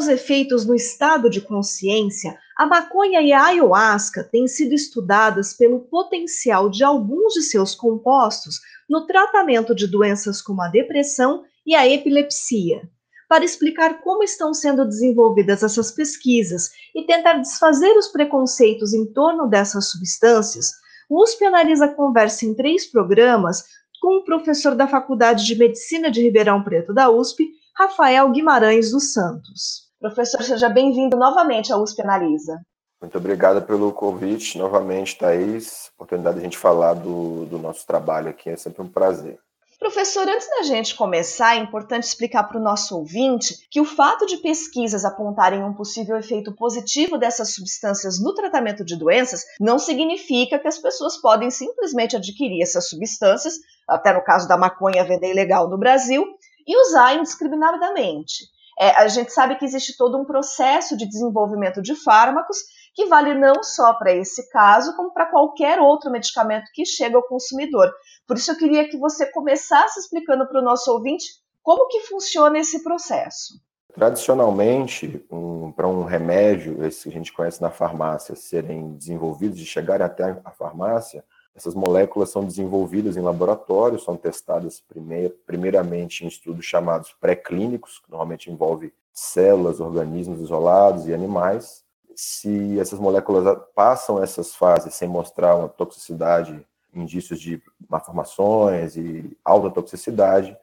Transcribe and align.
Seus 0.00 0.08
efeitos 0.08 0.64
no 0.64 0.74
estado 0.74 1.28
de 1.28 1.42
consciência, 1.42 2.38
a 2.56 2.64
maconha 2.64 3.20
e 3.20 3.32
a 3.32 3.44
ayahuasca 3.44 4.24
têm 4.24 4.48
sido 4.48 4.74
estudadas 4.74 5.52
pelo 5.52 5.80
potencial 5.80 6.70
de 6.70 6.82
alguns 6.82 7.34
de 7.34 7.42
seus 7.42 7.74
compostos 7.74 8.60
no 8.88 9.06
tratamento 9.06 9.74
de 9.74 9.86
doenças 9.86 10.40
como 10.40 10.62
a 10.62 10.68
depressão 10.68 11.44
e 11.66 11.74
a 11.74 11.86
epilepsia. 11.86 12.88
Para 13.28 13.44
explicar 13.44 14.00
como 14.00 14.22
estão 14.22 14.54
sendo 14.54 14.86
desenvolvidas 14.86 15.62
essas 15.62 15.90
pesquisas 15.90 16.70
e 16.94 17.04
tentar 17.04 17.34
desfazer 17.34 17.94
os 17.98 18.08
preconceitos 18.08 18.94
em 18.94 19.04
torno 19.04 19.48
dessas 19.48 19.90
substâncias, 19.90 20.72
o 21.10 21.22
USP 21.22 21.44
Analisa 21.44 21.88
conversa 21.88 22.46
em 22.46 22.54
três 22.54 22.86
programas 22.90 23.64
com 24.00 24.16
o 24.16 24.24
professor 24.24 24.74
da 24.74 24.88
Faculdade 24.88 25.44
de 25.44 25.54
Medicina 25.54 26.10
de 26.10 26.22
Ribeirão 26.22 26.64
Preto 26.64 26.94
da 26.94 27.10
USP, 27.10 27.50
Rafael 27.76 28.30
Guimarães 28.30 28.90
dos 28.90 29.12
Santos. 29.12 29.79
Professor, 30.00 30.42
seja 30.42 30.70
bem-vindo 30.70 31.14
novamente 31.14 31.70
ao 31.70 31.82
USP 31.82 32.00
Analisa. 32.00 32.58
Muito 33.02 33.18
obrigado 33.18 33.60
pelo 33.66 33.92
convite 33.92 34.56
novamente, 34.56 35.18
Thaís. 35.18 35.90
Oportunidade 35.94 36.36
de 36.36 36.40
a 36.40 36.44
gente 36.44 36.56
falar 36.56 36.94
do, 36.94 37.44
do 37.44 37.58
nosso 37.58 37.86
trabalho 37.86 38.30
aqui 38.30 38.48
é 38.48 38.56
sempre 38.56 38.80
um 38.80 38.88
prazer. 38.88 39.38
Professor, 39.78 40.26
antes 40.26 40.48
da 40.48 40.62
gente 40.62 40.94
começar, 40.94 41.54
é 41.54 41.58
importante 41.58 42.04
explicar 42.04 42.44
para 42.44 42.58
o 42.58 42.62
nosso 42.62 42.96
ouvinte 42.96 43.54
que 43.70 43.78
o 43.78 43.84
fato 43.84 44.24
de 44.24 44.38
pesquisas 44.38 45.04
apontarem 45.04 45.62
um 45.62 45.74
possível 45.74 46.16
efeito 46.16 46.54
positivo 46.54 47.18
dessas 47.18 47.54
substâncias 47.54 48.18
no 48.18 48.32
tratamento 48.32 48.82
de 48.82 48.96
doenças 48.96 49.44
não 49.60 49.78
significa 49.78 50.58
que 50.58 50.68
as 50.68 50.78
pessoas 50.78 51.18
podem 51.18 51.50
simplesmente 51.50 52.16
adquirir 52.16 52.62
essas 52.62 52.88
substâncias, 52.88 53.56
até 53.86 54.14
no 54.14 54.24
caso 54.24 54.48
da 54.48 54.56
maconha 54.56 55.04
vender 55.04 55.32
ilegal 55.32 55.68
no 55.68 55.76
Brasil, 55.76 56.24
e 56.66 56.80
usar 56.86 57.16
indiscriminadamente. 57.16 58.48
É, 58.80 58.92
a 58.96 59.06
gente 59.08 59.30
sabe 59.30 59.56
que 59.56 59.64
existe 59.66 59.94
todo 59.94 60.16
um 60.16 60.24
processo 60.24 60.96
de 60.96 61.06
desenvolvimento 61.06 61.82
de 61.82 61.94
fármacos 61.94 62.56
que 62.94 63.04
vale 63.04 63.34
não 63.34 63.62
só 63.62 63.92
para 63.92 64.12
esse 64.12 64.48
caso, 64.48 64.96
como 64.96 65.12
para 65.12 65.30
qualquer 65.30 65.78
outro 65.78 66.10
medicamento 66.10 66.70
que 66.72 66.86
chega 66.86 67.16
ao 67.16 67.28
consumidor. 67.28 67.92
Por 68.26 68.38
isso 68.38 68.50
eu 68.50 68.56
queria 68.56 68.88
que 68.88 68.96
você 68.96 69.30
começasse 69.30 70.00
explicando 70.00 70.48
para 70.48 70.60
o 70.60 70.64
nosso 70.64 70.90
ouvinte 70.90 71.26
como 71.62 71.88
que 71.88 72.00
funciona 72.00 72.58
esse 72.58 72.82
processo. 72.82 73.60
Tradicionalmente, 73.92 75.26
um, 75.30 75.70
para 75.72 75.86
um 75.86 76.04
remédio, 76.04 76.82
esse 76.82 77.02
que 77.02 77.08
a 77.10 77.12
gente 77.12 77.32
conhece 77.34 77.60
na 77.60 77.70
farmácia, 77.70 78.34
serem 78.34 78.96
desenvolvidos 78.96 79.58
e 79.58 79.66
chegarem 79.66 80.06
até 80.06 80.40
a 80.42 80.50
farmácia, 80.52 81.22
essas 81.60 81.74
moléculas 81.74 82.30
são 82.30 82.42
desenvolvidas 82.42 83.18
em 83.18 83.20
laboratório, 83.20 84.00
são 84.00 84.16
testadas 84.16 84.80
primeir, 84.80 85.36
primeiramente 85.46 86.24
em 86.24 86.28
estudos 86.28 86.64
chamados 86.64 87.14
pré-clínicos, 87.20 87.98
que 87.98 88.10
normalmente 88.10 88.50
envolve 88.50 88.94
células, 89.12 89.78
organismos 89.78 90.40
isolados 90.40 91.06
e 91.06 91.12
animais. 91.12 91.84
Se 92.16 92.80
essas 92.80 92.98
moléculas 92.98 93.58
passam 93.74 94.22
essas 94.22 94.54
fases 94.54 94.94
sem 94.94 95.06
mostrar 95.06 95.54
uma 95.54 95.68
toxicidade, 95.68 96.66
indícios 96.94 97.38
de 97.38 97.62
malformações 97.88 98.96
e 98.96 99.36
alta 99.44 99.70
toxicidade, 99.70 100.56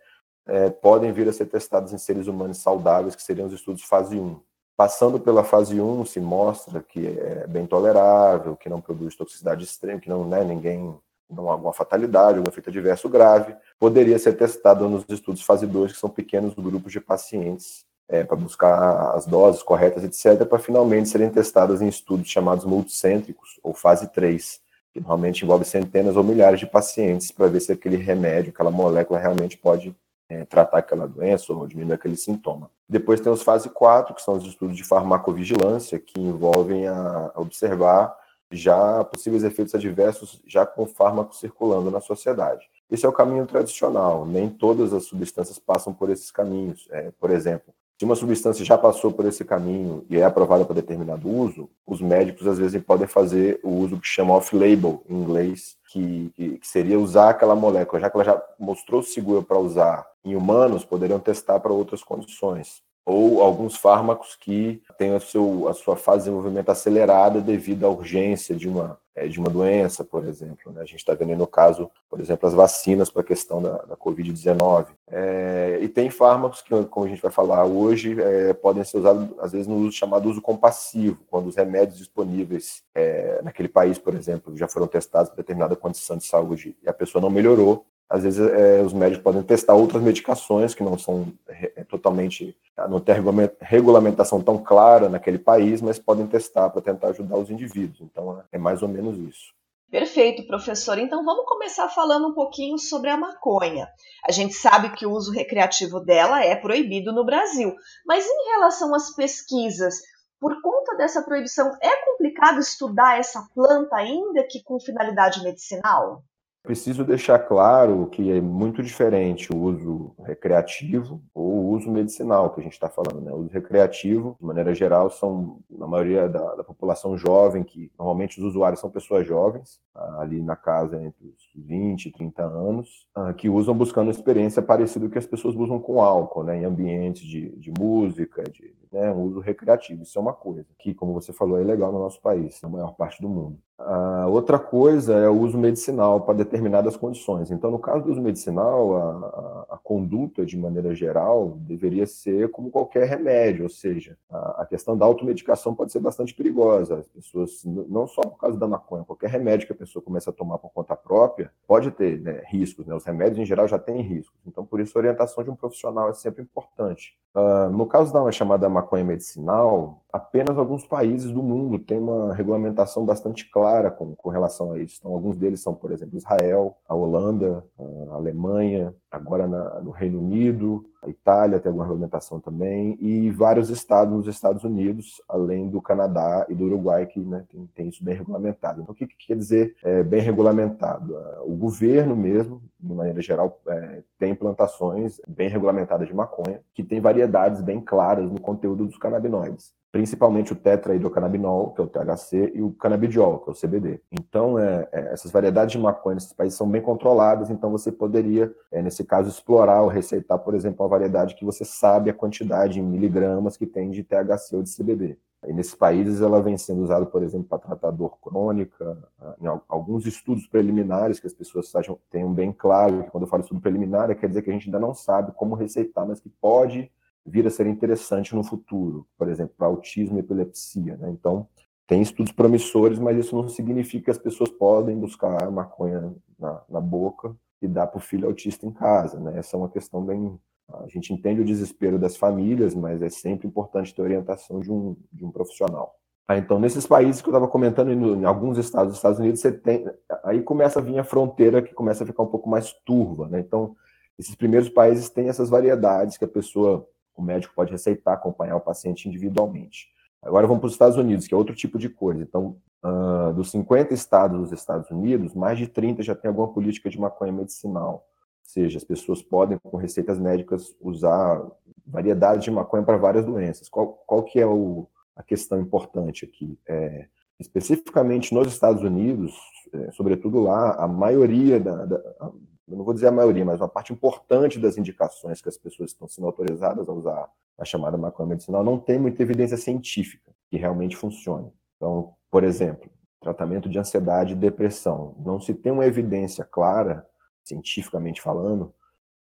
é, 0.47 0.71
podem 0.71 1.11
vir 1.11 1.29
a 1.29 1.33
ser 1.33 1.45
testadas 1.45 1.93
em 1.93 1.97
seres 1.99 2.25
humanos 2.25 2.57
saudáveis, 2.57 3.15
que 3.15 3.21
seriam 3.21 3.45
os 3.45 3.53
estudos 3.53 3.83
fase 3.83 4.19
1. 4.19 4.39
Passando 4.77 5.19
pela 5.19 5.43
fase 5.43 5.81
1, 5.81 6.05
se 6.05 6.19
mostra 6.19 6.83
que 6.87 7.07
é 7.07 7.47
bem 7.47 7.65
tolerável, 7.65 8.55
que 8.55 8.69
não 8.69 8.79
produz 8.79 9.15
toxicidade 9.15 9.63
extrema, 9.63 9.99
que 9.99 10.07
não, 10.07 10.23
né, 10.23 10.43
ninguém, 10.43 10.95
não 11.27 11.49
há 11.49 11.53
alguma 11.53 11.73
fatalidade, 11.73 12.37
algum 12.37 12.47
efeito 12.47 12.69
adverso 12.69 13.09
grave. 13.09 13.55
Poderia 13.79 14.19
ser 14.19 14.33
testado 14.33 14.87
nos 14.87 15.03
estudos 15.09 15.41
fase 15.41 15.65
2, 15.65 15.93
que 15.93 15.97
são 15.97 16.11
pequenos 16.11 16.53
grupos 16.53 16.91
de 16.91 17.01
pacientes, 17.01 17.85
é, 18.07 18.23
para 18.23 18.37
buscar 18.37 19.15
as 19.15 19.25
doses 19.25 19.63
corretas, 19.63 20.03
etc., 20.03 20.47
para 20.47 20.59
finalmente 20.59 21.09
serem 21.09 21.31
testadas 21.31 21.81
em 21.81 21.87
estudos 21.87 22.29
chamados 22.29 22.63
multicêntricos, 22.63 23.59
ou 23.63 23.73
fase 23.73 24.07
3, 24.13 24.61
que 24.93 24.99
normalmente 24.99 25.43
envolve 25.43 25.65
centenas 25.65 26.15
ou 26.15 26.23
milhares 26.23 26.59
de 26.59 26.67
pacientes, 26.67 27.31
para 27.31 27.47
ver 27.47 27.61
se 27.61 27.71
aquele 27.71 27.97
remédio, 27.97 28.51
aquela 28.51 28.69
molécula 28.69 29.19
realmente 29.19 29.57
pode 29.57 29.95
é, 30.29 30.45
tratar 30.45 30.79
aquela 30.79 31.07
doença 31.07 31.53
ou 31.53 31.67
diminuir 31.67 31.93
aquele 31.93 32.17
sintoma. 32.17 32.69
Depois 32.87 33.19
tem 33.19 33.31
os 33.31 33.43
fase 33.43 33.69
4, 33.69 34.13
que 34.13 34.21
são 34.21 34.35
os 34.35 34.45
estudos 34.45 34.75
de 34.75 34.83
farmacovigilância, 34.83 35.99
que 35.99 36.19
envolvem 36.19 36.87
a 36.87 37.31
observar 37.35 38.15
já 38.51 39.03
possíveis 39.03 39.43
efeitos 39.43 39.75
adversos 39.75 40.41
já 40.47 40.65
com 40.65 40.85
fármacos 40.85 41.39
circulando 41.39 41.91
na 41.91 41.99
sociedade. 41.99 42.65
Esse 42.89 43.05
é 43.05 43.09
o 43.09 43.13
caminho 43.13 43.45
tradicional, 43.45 44.25
nem 44.25 44.49
todas 44.49 44.93
as 44.93 45.03
substâncias 45.05 45.59
passam 45.59 45.93
por 45.93 46.09
esses 46.09 46.31
caminhos. 46.31 46.87
É, 46.89 47.11
por 47.19 47.29
exemplo, 47.29 47.73
se 47.97 48.05
uma 48.05 48.15
substância 48.15 48.63
já 48.63 48.77
passou 48.77 49.11
por 49.11 49.25
esse 49.25 49.43
caminho 49.43 50.05
e 50.07 50.17
é 50.17 50.23
aprovada 50.23 50.63
para 50.63 50.75
determinado 50.75 51.27
uso, 51.27 51.67
os 51.85 51.99
médicos 51.99 52.45
às 52.45 52.59
vezes 52.59 52.79
podem 52.83 53.07
fazer 53.07 53.59
o 53.63 53.71
uso 53.71 53.99
que 53.99 54.07
chama 54.07 54.35
off-label 54.35 55.03
em 55.09 55.15
inglês, 55.15 55.75
que, 55.91 56.31
que, 56.35 56.59
que, 56.59 56.67
seria 56.67 56.99
usar 56.99 57.31
aquela 57.31 57.55
molécula, 57.55 57.99
já 57.99 58.09
que 58.09 58.15
ela 58.15 58.23
já 58.23 58.43
mostrou 58.59 59.01
segura 59.01 59.41
para 59.41 59.57
usar 59.57 60.05
em 60.23 60.35
humanos, 60.35 60.85
poderiam 60.85 61.19
testar 61.19 61.59
para 61.59 61.73
outras 61.73 62.03
condições. 62.03 62.83
Ou 63.03 63.41
alguns 63.41 63.77
fármacos 63.77 64.35
que 64.35 64.79
têm 64.97 65.15
a, 65.15 65.19
seu, 65.19 65.67
a 65.67 65.73
sua 65.73 65.95
fase 65.95 66.19
de 66.19 66.23
desenvolvimento 66.25 66.69
acelerada 66.69 67.41
devido 67.41 67.85
à 67.85 67.89
urgência 67.89 68.55
de 68.55 68.69
uma, 68.69 68.99
de 69.25 69.39
uma 69.39 69.49
doença, 69.49 70.03
por 70.03 70.25
exemplo. 70.25 70.71
Né? 70.73 70.81
A 70.81 70.85
gente 70.85 70.97
está 70.97 71.13
vendo 71.13 71.35
no 71.35 71.47
caso, 71.47 71.89
por 72.09 72.19
exemplo, 72.19 72.47
as 72.47 72.53
vacinas 72.53 73.09
para 73.09 73.21
a 73.21 73.25
questão 73.25 73.61
da, 73.61 73.77
da 73.77 73.95
Covid-19. 73.95 74.87
É, 75.09 75.79
e 75.81 75.87
tem 75.87 76.09
fármacos 76.09 76.61
que, 76.61 76.69
como 76.85 77.05
a 77.05 77.09
gente 77.09 77.21
vai 77.21 77.31
falar 77.31 77.65
hoje, 77.65 78.21
é, 78.21 78.53
podem 78.53 78.83
ser 78.83 78.97
usados, 78.97 79.29
às 79.39 79.53
vezes, 79.53 79.67
no 79.67 79.77
uso 79.77 79.93
chamado 79.93 80.29
uso 80.29 80.41
compassivo, 80.41 81.17
quando 81.29 81.47
os 81.47 81.55
remédios 81.55 81.97
disponíveis 81.97 82.83
é, 82.93 83.41
naquele 83.41 83.69
país, 83.69 83.97
por 83.97 84.13
exemplo, 84.13 84.55
já 84.57 84.67
foram 84.67 84.87
testados 84.87 85.29
para 85.29 85.37
determinada 85.37 85.75
condição 85.75 86.17
de 86.17 86.25
saúde 86.25 86.75
e 86.83 86.89
a 86.89 86.93
pessoa 86.93 87.21
não 87.21 87.29
melhorou, 87.29 87.85
às 88.09 88.23
vezes 88.23 88.39
é, 88.39 88.81
os 88.81 88.93
médicos 88.93 89.23
podem 89.23 89.43
testar 89.43 89.73
outras 89.73 90.01
medicações 90.01 90.73
que 90.73 90.83
não 90.83 90.97
são 90.97 91.27
é, 91.47 91.83
totalmente, 91.83 92.55
não 92.89 92.99
tem 92.99 93.15
regulamentação 93.59 94.41
tão 94.41 94.57
clara 94.57 95.09
naquele 95.09 95.37
país, 95.37 95.81
mas 95.81 95.99
podem 95.99 96.25
testar 96.25 96.69
para 96.69 96.81
tentar 96.81 97.09
ajudar 97.09 97.37
os 97.37 97.49
indivíduos. 97.49 98.01
Então 98.01 98.41
é 98.51 98.57
mais 98.57 98.81
ou 98.81 98.87
menos 98.87 99.17
isso. 99.17 99.57
Perfeito, 99.89 100.45
professor. 100.45 100.97
Então 100.97 101.23
vamos 101.23 101.45
começar 101.45 101.87
falando 101.89 102.27
um 102.27 102.33
pouquinho 102.33 102.77
sobre 102.77 103.09
a 103.09 103.17
maconha. 103.17 103.87
A 104.27 104.31
gente 104.31 104.53
sabe 104.53 104.91
que 104.91 105.05
o 105.05 105.11
uso 105.11 105.31
recreativo 105.31 106.01
dela 106.01 106.43
é 106.43 106.55
proibido 106.55 107.13
no 107.13 107.25
Brasil, 107.25 107.73
mas 108.05 108.25
em 108.25 108.51
relação 108.51 108.93
às 108.93 109.15
pesquisas, 109.15 109.95
por 110.39 110.61
conta 110.61 110.95
dessa 110.97 111.21
proibição, 111.21 111.71
é 111.81 112.05
complicado 112.05 112.59
estudar 112.59 113.17
essa 113.17 113.47
planta 113.53 113.95
ainda 113.95 114.45
que 114.49 114.61
com 114.61 114.79
finalidade 114.79 115.41
medicinal? 115.41 116.21
Preciso 116.67 117.05
deixar 117.05 117.39
claro 117.39 118.07
que 118.07 118.29
é 118.29 118.41
muito 118.41 118.83
diferente 118.83 119.53
o 119.53 119.57
uso 119.57 120.13
recreativo 120.25 121.23
ou 121.33 121.45
o 121.45 121.69
uso 121.69 121.89
medicinal 121.89 122.49
que 122.49 122.59
a 122.59 122.63
gente 122.63 122.73
está 122.73 122.89
falando. 122.89 123.21
Né? 123.21 123.31
O 123.31 123.37
uso 123.37 123.53
recreativo, 123.53 124.35
de 124.37 124.45
maneira 124.45 124.75
geral, 124.75 125.09
são, 125.09 125.59
na 125.71 125.87
maioria 125.87 126.27
da, 126.27 126.55
da, 126.55 126.65
população 126.65 127.17
jovem, 127.17 127.63
que 127.63 127.89
normalmente 127.97 128.37
os 128.37 128.45
usuários 128.45 128.81
são 128.81 128.89
pessoas 128.89 129.25
jovens, 129.25 129.79
ali 130.17 130.41
na 130.41 130.57
casa 130.57 131.01
entre 131.01 131.27
os 131.27 131.49
20 131.55 132.07
e 132.07 132.11
30 132.11 132.43
anos, 132.43 133.07
ah, 133.15 133.33
que 133.33 133.47
usam 133.47 133.73
buscando 133.73 134.11
experiência 134.11 134.61
parecida 134.61 135.05
com 135.05 135.11
que 135.13 135.17
as 135.17 135.25
pessoas 135.25 135.55
usam 135.55 135.79
com 135.79 136.01
álcool, 136.01 136.43
né? 136.43 136.57
em 136.57 136.65
ambientes 136.65 137.23
de, 137.23 137.47
de 137.55 137.71
música, 137.79 138.43
de 138.43 138.75
né? 138.91 139.11
uso 139.11 139.39
recreativo. 139.39 140.03
Isso 140.03 140.17
é 140.17 140.21
uma 140.21 140.33
coisa 140.33 140.65
que, 140.77 140.93
como 140.93 141.13
você 141.13 141.33
falou, 141.33 141.59
é 141.59 141.63
legal 141.63 141.91
no 141.91 141.99
nosso 141.99 142.21
país, 142.21 142.61
na 142.61 142.69
maior 142.69 142.95
parte 142.95 143.21
do 143.21 143.29
mundo. 143.29 143.57
A 143.79 144.25
outra 144.25 144.57
coisa 144.57 145.13
é 145.13 145.29
o 145.29 145.39
uso 145.39 145.55
medicinal 145.55 146.21
para 146.21 146.33
determinadas 146.33 146.97
condições. 146.97 147.51
Então, 147.51 147.69
no 147.69 147.77
caso 147.77 148.03
do 148.03 148.11
uso 148.11 148.19
medicinal, 148.19 148.95
a, 148.95 149.65
a, 149.69 149.75
a 149.75 149.77
conduta, 149.77 150.43
de 150.43 150.57
maneira 150.57 150.95
geral, 150.95 151.57
deveria 151.59 152.07
ser 152.07 152.49
como 152.49 152.71
qualquer 152.71 153.07
remédio, 153.07 153.63
ou 153.63 153.69
seja, 153.69 154.17
a, 154.31 154.63
a, 154.63 154.65
questão 154.65 154.97
da 154.97 155.05
automedicação 155.05 155.75
pode 155.75 155.91
ser 155.91 155.99
bastante 155.99 156.33
perigosa. 156.33 156.97
As 156.97 157.07
pessoas, 157.07 157.63
não 157.63 158.07
só 158.07 158.21
por 158.21 158.39
causa 158.39 158.57
da 158.57 158.67
maconha, 158.67 159.03
qualquer 159.03 159.29
remédio 159.29 159.67
que 159.67 159.73
a 159.73 159.77
pessoa 159.77 160.01
começa 160.03 160.31
a 160.31 160.33
tomar 160.33 160.57
por 160.57 160.71
conta 160.71 160.95
própria, 160.95 161.51
pode 161.67 161.91
ter 161.91 162.19
né, 162.19 162.41
riscos, 162.47 162.87
né? 162.87 162.95
Os 162.95 163.05
remédios 163.05 163.37
em 163.37 163.45
geral 163.45 163.67
já 163.67 163.77
têm 163.77 164.01
riscos. 164.01 164.39
Então, 164.47 164.65
por 164.65 164.79
isso, 164.79 164.97
a 164.97 165.01
orientação 165.01 165.43
de 165.43 165.51
um 165.51 165.55
profissional 165.55 166.09
é 166.09 166.13
sempre 166.13 166.41
importante. 166.41 167.15
Uh, 167.35 167.69
no 167.69 167.85
caso 167.85 168.11
da 168.11 168.31
chamada 168.31 168.67
maconha 168.77 169.03
medicinal, 169.03 170.03
apenas 170.11 170.57
alguns 170.57 170.85
países 170.85 171.31
do 171.31 171.41
mundo 171.41 171.79
têm 171.79 171.97
uma 171.97 172.33
regulamentação 172.33 173.05
bastante 173.05 173.49
clara 173.49 173.89
com, 173.89 174.15
com 174.15 174.29
relação 174.29 174.71
a 174.73 174.79
isso. 174.79 174.97
Então, 174.99 175.13
alguns 175.13 175.35
deles 175.35 175.61
são, 175.61 175.73
por 175.73 175.91
exemplo, 175.91 176.17
Israel, 176.17 176.77
a 176.87 176.93
Holanda, 176.95 177.63
a 178.11 178.15
Alemanha, 178.15 178.93
agora 179.11 179.47
na, 179.47 179.81
no 179.81 179.91
Reino 179.91 180.19
Unido, 180.19 180.85
a 181.07 181.09
Itália 181.09 181.59
tem 181.59 181.69
alguma 181.69 181.85
regulamentação 181.85 182.39
também, 182.39 182.97
e 182.99 183.31
vários 183.31 183.69
estados 183.69 184.13
nos 184.13 184.27
Estados 184.27 184.63
Unidos, 184.63 185.21
além 185.27 185.69
do 185.69 185.81
Canadá 185.81 186.45
e 186.49 186.53
do 186.53 186.65
Uruguai, 186.65 187.05
que 187.05 187.19
né, 187.19 187.43
tem, 187.49 187.69
tem, 187.73 187.87
isso 187.87 188.03
bem 188.03 188.15
regulamentado. 188.15 188.81
Então, 188.81 188.93
o 188.93 188.95
que, 188.95 189.07
que 189.07 189.27
quer 189.27 189.37
dizer 189.37 189.75
é, 189.83 190.03
bem 190.03 190.21
regulamentado? 190.21 191.15
O 191.45 191.55
governo 191.55 192.15
mesmo, 192.15 192.61
de 192.79 192.93
maneira 192.93 193.21
geral, 193.21 193.59
é, 193.67 194.03
tem 194.19 194.35
plantações 194.35 195.21
bem 195.27 195.49
regulamentadas 195.49 196.07
de 196.07 196.13
maconha, 196.13 196.61
que 196.73 196.83
tem 196.83 196.99
variedades 196.99 197.61
bem 197.61 197.79
claras 197.79 198.29
no 198.29 198.39
conteúdo 198.39 198.85
dos 198.85 198.97
canabinoides 198.97 199.75
principalmente 199.91 200.53
o 200.53 200.55
tetrahidrocannabinol, 200.55 201.71
que 201.71 201.81
é 201.81 201.83
o 201.83 201.87
THC, 201.87 202.51
e 202.55 202.61
o 202.61 202.71
canabidiol, 202.71 203.39
que 203.39 203.49
é 203.49 203.53
o 203.53 203.55
CBD. 203.55 204.01
Então, 204.11 204.59
é, 204.59 204.87
é, 204.91 205.13
essas 205.13 205.31
variedades 205.31 205.71
de 205.71 205.79
maconha 205.79 206.15
nesses 206.15 206.33
países 206.33 206.57
são 206.57 206.69
bem 206.69 206.81
controladas, 206.81 207.49
então 207.49 207.71
você 207.71 207.91
poderia, 207.91 208.53
é, 208.71 208.81
nesse 208.81 209.03
caso, 209.03 209.29
explorar 209.29 209.81
ou 209.81 209.87
receitar, 209.87 210.37
por 210.39 210.53
exemplo, 210.53 210.83
uma 210.83 210.89
variedade 210.89 211.35
que 211.35 211.45
você 211.45 211.63
sabe 211.63 212.09
a 212.09 212.13
quantidade 212.13 212.79
em 212.79 212.83
miligramas 212.83 213.57
que 213.57 213.65
tem 213.65 213.89
de 213.89 214.03
THC 214.03 214.55
ou 214.55 214.63
de 214.63 214.75
CBD. 214.75 215.17
E 215.45 215.53
nesses 215.53 215.75
países 215.75 216.21
ela 216.21 216.41
vem 216.41 216.57
sendo 216.57 216.81
usada, 216.81 217.05
por 217.05 217.21
exemplo, 217.21 217.47
para 217.47 217.59
tratar 217.59 217.91
dor 217.91 218.17
crônica, 218.19 218.97
ah, 219.21 219.35
em 219.39 219.45
alguns 219.69 220.05
estudos 220.05 220.47
preliminares 220.47 221.19
que 221.19 221.27
as 221.27 221.33
pessoas 221.33 221.71
tenham 222.09 222.33
bem 222.33 222.51
claro, 222.51 223.03
que 223.03 223.11
quando 223.11 223.23
eu 223.23 223.29
falo 223.29 223.43
estudo 223.43 223.61
preliminar, 223.61 224.13
quer 224.15 224.27
dizer 224.27 224.41
que 224.41 224.49
a 224.49 224.53
gente 224.53 224.67
ainda 224.67 224.79
não 224.79 224.93
sabe 224.93 225.31
como 225.33 225.55
receitar, 225.55 226.07
mas 226.07 226.19
que 226.19 226.29
pode 226.41 226.91
vir 227.27 227.45
a 227.45 227.49
ser 227.49 227.67
interessante 227.67 228.33
no 228.33 228.43
futuro, 228.43 229.05
por 229.17 229.27
exemplo, 229.27 229.53
para 229.57 229.67
autismo 229.67 230.17
e 230.17 230.21
epilepsia. 230.21 230.95
Né? 230.95 231.09
Então, 231.11 231.47
tem 231.85 232.01
estudos 232.01 232.31
promissores, 232.31 232.97
mas 232.97 233.17
isso 233.17 233.35
não 233.35 233.49
significa 233.49 234.05
que 234.05 234.11
as 234.11 234.17
pessoas 234.17 234.49
podem 234.49 234.97
buscar 234.97 235.51
maconha 235.51 236.13
na, 236.39 236.61
na 236.69 236.81
boca 236.81 237.35
e 237.61 237.67
dar 237.67 237.87
para 237.87 237.97
o 237.97 238.01
filho 238.01 238.27
autista 238.27 238.65
em 238.65 238.71
casa. 238.71 239.19
Né? 239.19 239.37
Essa 239.37 239.57
é 239.57 239.59
uma 239.59 239.69
questão 239.69 240.03
bem. 240.03 240.39
A 240.69 240.87
gente 240.87 241.13
entende 241.13 241.41
o 241.41 241.45
desespero 241.45 241.99
das 241.99 242.15
famílias, 242.17 242.73
mas 242.73 243.01
é 243.01 243.09
sempre 243.09 243.47
importante 243.47 243.93
ter 243.93 244.01
orientação 244.01 244.59
de 244.59 244.71
um, 244.71 244.95
de 245.11 245.25
um 245.25 245.31
profissional. 245.31 245.95
Ah, 246.29 246.37
então, 246.37 246.59
nesses 246.59 246.85
países 246.85 247.21
que 247.21 247.29
eu 247.29 247.31
estava 247.31 247.47
comentando, 247.47 247.91
em 247.91 248.25
alguns 248.25 248.57
estados 248.57 248.89
dos 248.89 248.97
Estados 248.97 249.17
Unidos, 249.17 249.39
você 249.39 249.49
tem, 249.49 249.89
aí 250.25 250.41
começa 250.41 250.79
a 250.79 250.81
vir 250.81 250.99
a 250.99 251.03
fronteira 251.03 251.61
que 251.61 251.73
começa 251.73 252.03
a 252.03 252.07
ficar 252.07 252.23
um 252.23 252.27
pouco 252.27 252.49
mais 252.49 252.73
turva. 252.85 253.29
Né? 253.29 253.39
Então, 253.39 253.73
esses 254.19 254.35
primeiros 254.35 254.67
países 254.67 255.09
têm 255.09 255.29
essas 255.29 255.49
variedades 255.49 256.17
que 256.17 256.25
a 256.25 256.27
pessoa 256.27 256.85
o 257.17 257.23
médico 257.23 257.53
pode 257.55 257.71
receitar, 257.71 258.13
acompanhar 258.13 258.55
o 258.55 258.61
paciente 258.61 259.09
individualmente. 259.09 259.87
Agora 260.21 260.47
vamos 260.47 260.61
para 260.61 260.67
os 260.67 260.73
Estados 260.73 260.97
Unidos, 260.97 261.27
que 261.27 261.33
é 261.33 261.37
outro 261.37 261.55
tipo 261.55 261.77
de 261.77 261.89
coisa. 261.89 262.21
Então, 262.21 262.57
uh, 262.83 263.33
dos 263.33 263.51
50 263.51 263.93
estados 263.93 264.39
dos 264.39 264.51
Estados 264.51 264.89
Unidos, 264.91 265.33
mais 265.33 265.57
de 265.57 265.67
30 265.67 266.03
já 266.03 266.15
tem 266.15 266.29
alguma 266.29 266.47
política 266.47 266.89
de 266.89 266.99
maconha 266.99 267.31
medicinal. 267.31 267.93
Ou 267.93 268.03
seja, 268.43 268.77
as 268.77 268.83
pessoas 268.83 269.21
podem, 269.21 269.57
com 269.57 269.77
receitas 269.77 270.19
médicas, 270.19 270.75
usar 270.79 271.45
variedades 271.85 272.43
de 272.43 272.51
maconha 272.51 272.83
para 272.83 272.97
várias 272.97 273.25
doenças. 273.25 273.67
Qual, 273.69 274.03
qual 274.05 274.23
que 274.23 274.39
é 274.39 274.45
o, 274.45 274.87
a 275.15 275.23
questão 275.23 275.59
importante 275.59 276.25
aqui? 276.25 276.57
É, 276.67 277.07
especificamente 277.39 278.33
nos 278.33 278.47
Estados 278.47 278.83
Unidos, 278.83 279.35
é, 279.73 279.91
sobretudo 279.91 280.39
lá, 280.41 280.75
a 280.75 280.87
maioria 280.87 281.59
da, 281.59 281.85
da, 281.85 282.31
não 282.75 282.83
vou 282.83 282.93
dizer 282.93 283.07
a 283.07 283.11
maioria, 283.11 283.45
mas 283.45 283.61
uma 283.61 283.69
parte 283.69 283.93
importante 283.93 284.59
das 284.59 284.77
indicações 284.77 285.41
que 285.41 285.47
as 285.47 285.57
pessoas 285.57 285.91
estão 285.91 286.07
sendo 286.07 286.27
autorizadas 286.27 286.89
a 286.89 286.91
usar 286.91 287.29
a 287.57 287.65
chamada 287.65 287.97
maconha 287.97 288.29
medicinal 288.29 288.63
não 288.63 288.77
tem 288.77 288.99
muita 288.99 289.23
evidência 289.23 289.57
científica 289.57 290.31
que 290.49 290.57
realmente 290.57 290.95
funcione. 290.95 291.51
Então, 291.75 292.13
por 292.29 292.43
exemplo, 292.43 292.89
tratamento 293.19 293.67
de 293.67 293.79
ansiedade 293.79 294.33
e 294.33 294.35
depressão. 294.35 295.15
Não 295.25 295.39
se 295.39 295.53
tem 295.53 295.71
uma 295.71 295.85
evidência 295.85 296.45
clara, 296.45 297.05
cientificamente 297.43 298.21
falando, 298.21 298.73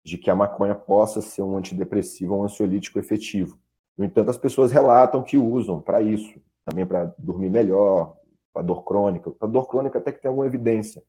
de 0.04 0.16
que 0.16 0.30
a 0.30 0.36
maconha 0.36 0.74
possa 0.74 1.20
ser 1.20 1.42
um 1.42 1.56
antidepressivo 1.56 2.34
ou 2.34 2.40
um 2.40 2.44
ansiolítico 2.44 2.98
efetivo. 2.98 3.58
No 3.98 4.04
entanto, 4.04 4.30
as 4.30 4.38
pessoas 4.38 4.72
relatam 4.72 5.22
que 5.22 5.36
usam 5.36 5.80
para 5.80 6.00
isso, 6.00 6.40
também 6.64 6.86
para 6.86 7.12
dormir 7.18 7.50
melhor, 7.50 8.16
para 8.52 8.62
dor 8.62 8.84
crônica. 8.84 9.30
Para 9.32 9.48
dor 9.48 9.66
crônica 9.68 9.98
até 9.98 10.12
que 10.12 10.22
tem 10.22 10.28
alguma 10.28 10.46
evidência, 10.46 11.02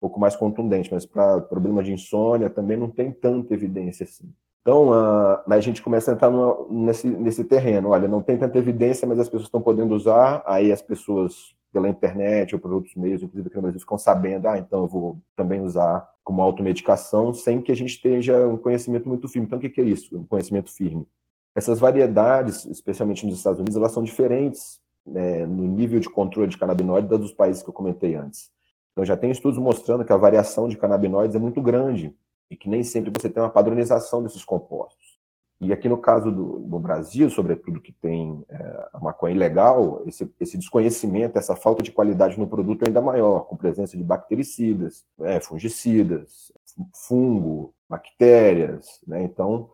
pouco 0.00 0.20
mais 0.20 0.36
contundente, 0.36 0.92
mas 0.92 1.06
para 1.06 1.40
problema 1.40 1.82
de 1.82 1.92
insônia 1.92 2.50
também 2.50 2.76
não 2.76 2.90
tem 2.90 3.10
tanta 3.10 3.54
evidência 3.54 4.04
assim. 4.04 4.32
Então, 4.66 4.88
uh, 4.88 5.40
a 5.46 5.60
gente 5.60 5.80
começa 5.80 6.10
a 6.10 6.14
entrar 6.14 6.32
nesse, 6.68 7.06
nesse 7.06 7.44
terreno. 7.44 7.90
Olha, 7.90 8.08
não 8.08 8.20
tem 8.20 8.36
tanta 8.36 8.58
evidência, 8.58 9.06
mas 9.06 9.20
as 9.20 9.28
pessoas 9.28 9.44
estão 9.44 9.62
podendo 9.62 9.94
usar. 9.94 10.42
Aí 10.44 10.72
as 10.72 10.82
pessoas, 10.82 11.54
pela 11.72 11.88
internet 11.88 12.52
ou 12.52 12.60
por 12.60 12.72
outros 12.72 12.96
meios, 12.96 13.22
inclusive 13.22 13.46
aqui 13.46 13.54
no 13.54 13.62
Brasil, 13.62 13.78
ficam 13.78 13.96
sabendo, 13.96 14.48
ah, 14.48 14.58
então 14.58 14.82
eu 14.82 14.88
vou 14.88 15.18
também 15.36 15.60
usar 15.60 16.08
como 16.24 16.42
automedicação, 16.42 17.32
sem 17.32 17.62
que 17.62 17.70
a 17.70 17.76
gente 17.76 17.90
esteja 17.90 18.44
um 18.48 18.56
conhecimento 18.56 19.08
muito 19.08 19.28
firme. 19.28 19.46
Então, 19.46 19.56
o 19.56 19.62
que 19.62 19.80
é 19.80 19.84
isso, 19.84 20.18
um 20.18 20.26
conhecimento 20.26 20.72
firme? 20.74 21.06
Essas 21.54 21.78
variedades, 21.78 22.64
especialmente 22.64 23.24
nos 23.24 23.36
Estados 23.36 23.60
Unidos, 23.60 23.76
elas 23.76 23.92
são 23.92 24.02
diferentes 24.02 24.80
né, 25.06 25.46
no 25.46 25.62
nível 25.62 26.00
de 26.00 26.10
controle 26.10 26.48
de 26.48 26.58
canabinoide 26.58 27.06
das 27.06 27.20
dos 27.20 27.32
países 27.32 27.62
que 27.62 27.70
eu 27.70 27.72
comentei 27.72 28.16
antes. 28.16 28.50
Então 28.96 29.04
já 29.04 29.14
tem 29.14 29.30
estudos 29.30 29.58
mostrando 29.58 30.06
que 30.06 30.12
a 30.12 30.16
variação 30.16 30.70
de 30.70 30.78
canabinoides 30.78 31.36
é 31.36 31.38
muito 31.38 31.60
grande 31.60 32.16
e 32.50 32.56
que 32.56 32.66
nem 32.66 32.82
sempre 32.82 33.12
você 33.14 33.28
tem 33.28 33.42
uma 33.42 33.50
padronização 33.50 34.22
desses 34.22 34.42
compostos. 34.42 35.18
E 35.60 35.70
aqui 35.70 35.86
no 35.86 35.98
caso 35.98 36.30
do, 36.30 36.60
do 36.60 36.78
Brasil, 36.78 37.28
sobretudo 37.28 37.78
que 37.78 37.92
tem 37.92 38.42
é, 38.48 38.88
a 38.94 38.98
maconha 38.98 39.34
ilegal, 39.34 40.02
esse, 40.06 40.32
esse, 40.40 40.56
desconhecimento, 40.56 41.38
essa 41.38 41.54
falta 41.54 41.82
de 41.82 41.92
qualidade 41.92 42.38
no 42.38 42.46
produto 42.46 42.84
é 42.84 42.86
ainda 42.86 43.02
maior, 43.02 43.40
com 43.40 43.54
presença 43.54 43.98
de 43.98 44.02
bactericidas, 44.02 45.04
é, 45.20 45.40
fungicidas, 45.40 46.50
fungo, 46.94 47.74
bactérias. 47.86 48.98
Né? 49.06 49.24
Então, 49.24 49.68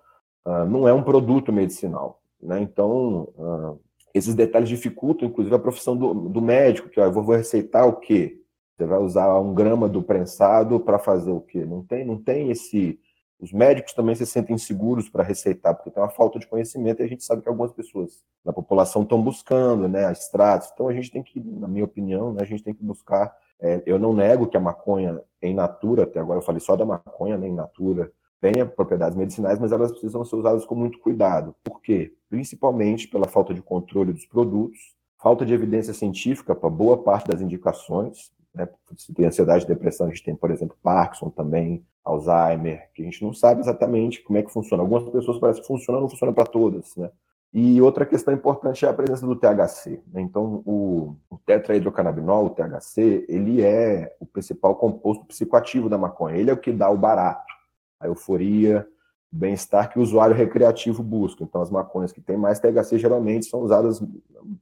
uh, 0.44 0.64
não 0.64 0.88
é 0.88 0.92
um 0.92 1.02
produto 1.02 1.52
medicinal. 1.52 2.20
Né? 2.42 2.60
Então, 2.60 3.28
uh, 3.36 3.80
esses 4.12 4.34
detalhes 4.34 4.68
dificultam, 4.68 5.28
inclusive, 5.28 5.54
a 5.54 5.60
profissão 5.60 5.96
do, 5.96 6.12
do 6.28 6.42
médico, 6.42 6.88
que 6.88 6.98
ó, 6.98 7.04
eu 7.04 7.12
vou 7.12 7.36
receitar 7.36 7.86
o 7.86 7.96
quê? 7.96 8.41
Você 8.76 8.86
vai 8.86 8.98
usar 8.98 9.38
um 9.38 9.54
grama 9.54 9.88
do 9.88 10.02
prensado 10.02 10.80
para 10.80 10.98
fazer 10.98 11.30
o 11.30 11.40
quê? 11.40 11.64
Não 11.64 11.82
tem, 11.82 12.04
não 12.04 12.16
tem 12.16 12.50
esse. 12.50 12.98
Os 13.38 13.52
médicos 13.52 13.92
também 13.92 14.14
se 14.14 14.24
sentem 14.24 14.56
seguros 14.56 15.08
para 15.08 15.24
receitar, 15.24 15.74
porque 15.74 15.90
tem 15.90 16.00
uma 16.00 16.08
falta 16.08 16.38
de 16.38 16.46
conhecimento 16.46 17.00
e 17.00 17.04
a 17.04 17.08
gente 17.08 17.24
sabe 17.24 17.42
que 17.42 17.48
algumas 17.48 17.72
pessoas 17.72 18.22
na 18.44 18.52
população 18.52 19.02
estão 19.02 19.20
buscando, 19.20 19.88
né, 19.88 20.10
extratos. 20.12 20.70
Então 20.72 20.88
a 20.88 20.92
gente 20.92 21.10
tem 21.10 21.22
que, 21.22 21.40
na 21.40 21.66
minha 21.66 21.84
opinião, 21.84 22.32
né, 22.32 22.42
a 22.42 22.46
gente 22.46 22.62
tem 22.62 22.72
que 22.72 22.84
buscar. 22.84 23.36
É, 23.60 23.82
eu 23.84 23.98
não 23.98 24.12
nego 24.12 24.46
que 24.46 24.56
a 24.56 24.60
maconha 24.60 25.20
em 25.40 25.54
natura, 25.54 26.04
até 26.04 26.20
agora 26.20 26.38
eu 26.38 26.44
falei 26.44 26.60
só 26.60 26.76
da 26.76 26.84
maconha, 26.84 27.36
né, 27.36 27.48
em 27.48 27.54
natura, 27.54 28.12
tenha 28.40 28.66
propriedades 28.66 29.16
medicinais, 29.16 29.58
mas 29.58 29.70
elas 29.70 29.92
precisam 29.92 30.24
ser 30.24 30.36
usadas 30.36 30.64
com 30.64 30.74
muito 30.74 30.98
cuidado. 30.98 31.54
Por 31.62 31.80
quê? 31.80 32.12
Principalmente 32.28 33.06
pela 33.06 33.28
falta 33.28 33.54
de 33.54 33.62
controle 33.62 34.12
dos 34.12 34.26
produtos, 34.26 34.78
falta 35.16 35.46
de 35.46 35.54
evidência 35.54 35.94
científica 35.94 36.52
para 36.52 36.68
boa 36.68 37.00
parte 37.00 37.28
das 37.28 37.40
indicações, 37.40 38.32
né? 38.54 38.68
Tem 39.14 39.26
ansiedade 39.26 39.64
e 39.64 39.68
depressão, 39.68 40.06
a 40.06 40.10
gente 40.10 40.24
tem, 40.24 40.34
por 40.34 40.50
exemplo, 40.50 40.76
Parkinson 40.82 41.30
também, 41.30 41.84
Alzheimer, 42.04 42.90
que 42.94 43.02
a 43.02 43.04
gente 43.04 43.22
não 43.22 43.32
sabe 43.32 43.60
exatamente 43.60 44.22
como 44.22 44.38
é 44.38 44.42
que 44.42 44.52
funciona. 44.52 44.82
Algumas 44.82 45.04
pessoas 45.04 45.38
parecem 45.38 45.62
que 45.62 45.68
funciona, 45.68 46.00
não 46.00 46.08
funciona 46.08 46.32
para 46.32 46.44
todas, 46.44 46.96
né? 46.96 47.10
E 47.54 47.82
outra 47.82 48.06
questão 48.06 48.32
importante 48.32 48.86
é 48.86 48.88
a 48.88 48.94
presença 48.94 49.26
do 49.26 49.36
THC. 49.36 50.00
Né? 50.10 50.22
Então, 50.22 50.62
o, 50.64 51.16
o 51.28 51.36
tetrahidrocannabinol, 51.44 52.46
o 52.46 52.50
THC, 52.50 53.26
ele 53.28 53.60
é 53.60 54.16
o 54.18 54.24
principal 54.24 54.74
composto 54.76 55.26
psicoativo 55.26 55.88
da 55.88 55.98
maconha. 55.98 56.36
Ele 56.36 56.50
é 56.50 56.54
o 56.54 56.56
que 56.56 56.72
dá 56.72 56.88
o 56.88 56.96
barato, 56.96 57.52
a 58.00 58.06
euforia, 58.06 58.88
o 59.30 59.36
bem-estar 59.36 59.92
que 59.92 59.98
o 59.98 60.02
usuário 60.02 60.34
recreativo 60.34 61.02
busca. 61.02 61.44
Então, 61.44 61.60
as 61.60 61.70
maconhas 61.70 62.10
que 62.10 62.22
têm 62.22 62.38
mais 62.38 62.58
THC 62.58 62.98
geralmente 62.98 63.44
são 63.44 63.60
usadas 63.60 64.02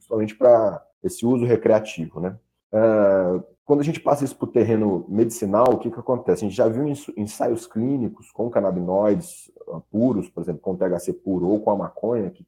somente 0.00 0.34
para 0.34 0.84
esse 1.00 1.24
uso 1.24 1.44
recreativo, 1.44 2.18
né? 2.18 2.36
Uh, 2.72 3.42
quando 3.70 3.82
a 3.82 3.84
gente 3.84 4.00
passa 4.00 4.24
isso 4.24 4.34
para 4.34 4.48
o 4.48 4.50
terreno 4.50 5.06
medicinal, 5.08 5.74
o 5.74 5.78
que, 5.78 5.92
que 5.92 6.00
acontece? 6.00 6.44
A 6.44 6.48
gente 6.48 6.56
já 6.56 6.66
viu 6.66 6.88
ensaios 7.16 7.68
clínicos 7.68 8.32
com 8.32 8.50
canabinoides 8.50 9.48
ah, 9.68 9.80
puros, 9.88 10.28
por 10.28 10.42
exemplo, 10.42 10.60
com 10.60 10.74
THC 10.74 11.12
puro 11.12 11.46
ou 11.46 11.60
com 11.60 11.70
a 11.70 11.76
maconha, 11.76 12.32
que 12.32 12.44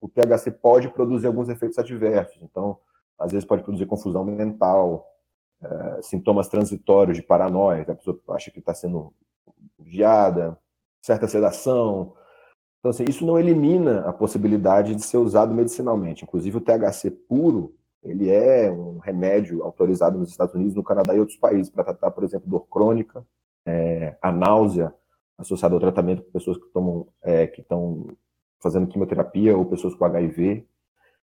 o 0.00 0.08
THC 0.08 0.52
pode 0.52 0.88
produzir 0.88 1.26
alguns 1.26 1.48
efeitos 1.48 1.76
adversos. 1.76 2.40
Então, 2.40 2.78
às 3.18 3.32
vezes 3.32 3.44
pode 3.44 3.64
produzir 3.64 3.84
confusão 3.86 4.24
mental, 4.24 5.04
é, 5.60 6.02
sintomas 6.02 6.46
transitórios 6.46 7.16
de 7.16 7.22
paranoia, 7.24 7.84
que 7.84 7.90
a 7.90 7.96
pessoa 7.96 8.20
acha 8.28 8.52
que 8.52 8.60
está 8.60 8.72
sendo 8.72 9.12
vigiada, 9.76 10.56
certa 11.02 11.26
sedação. 11.26 12.14
Então, 12.78 12.90
assim, 12.90 13.04
isso 13.08 13.26
não 13.26 13.40
elimina 13.40 14.08
a 14.08 14.12
possibilidade 14.12 14.94
de 14.94 15.02
ser 15.02 15.16
usado 15.16 15.52
medicinalmente. 15.52 16.22
Inclusive, 16.22 16.58
o 16.58 16.60
THC 16.60 17.10
puro 17.10 17.74
ele 18.02 18.30
é 18.30 18.70
um 18.70 18.98
remédio 18.98 19.62
autorizado 19.62 20.18
nos 20.18 20.30
Estados 20.30 20.54
Unidos, 20.54 20.74
no 20.74 20.82
Canadá 20.82 21.14
e 21.14 21.20
outros 21.20 21.36
países 21.36 21.70
para 21.70 21.84
tratar, 21.84 22.10
por 22.10 22.24
exemplo, 22.24 22.48
dor 22.48 22.66
crônica, 22.68 23.24
é, 23.66 24.16
a 24.22 24.32
náusea 24.32 24.92
associada 25.36 25.74
ao 25.74 25.80
tratamento 25.80 26.22
com 26.22 26.30
pessoas 26.30 26.56
que 26.56 26.66
tomam, 26.68 27.06
é, 27.22 27.46
que 27.46 27.60
estão 27.60 28.06
fazendo 28.60 28.86
quimioterapia 28.86 29.56
ou 29.56 29.64
pessoas 29.64 29.94
com 29.94 30.04
HIV. 30.04 30.66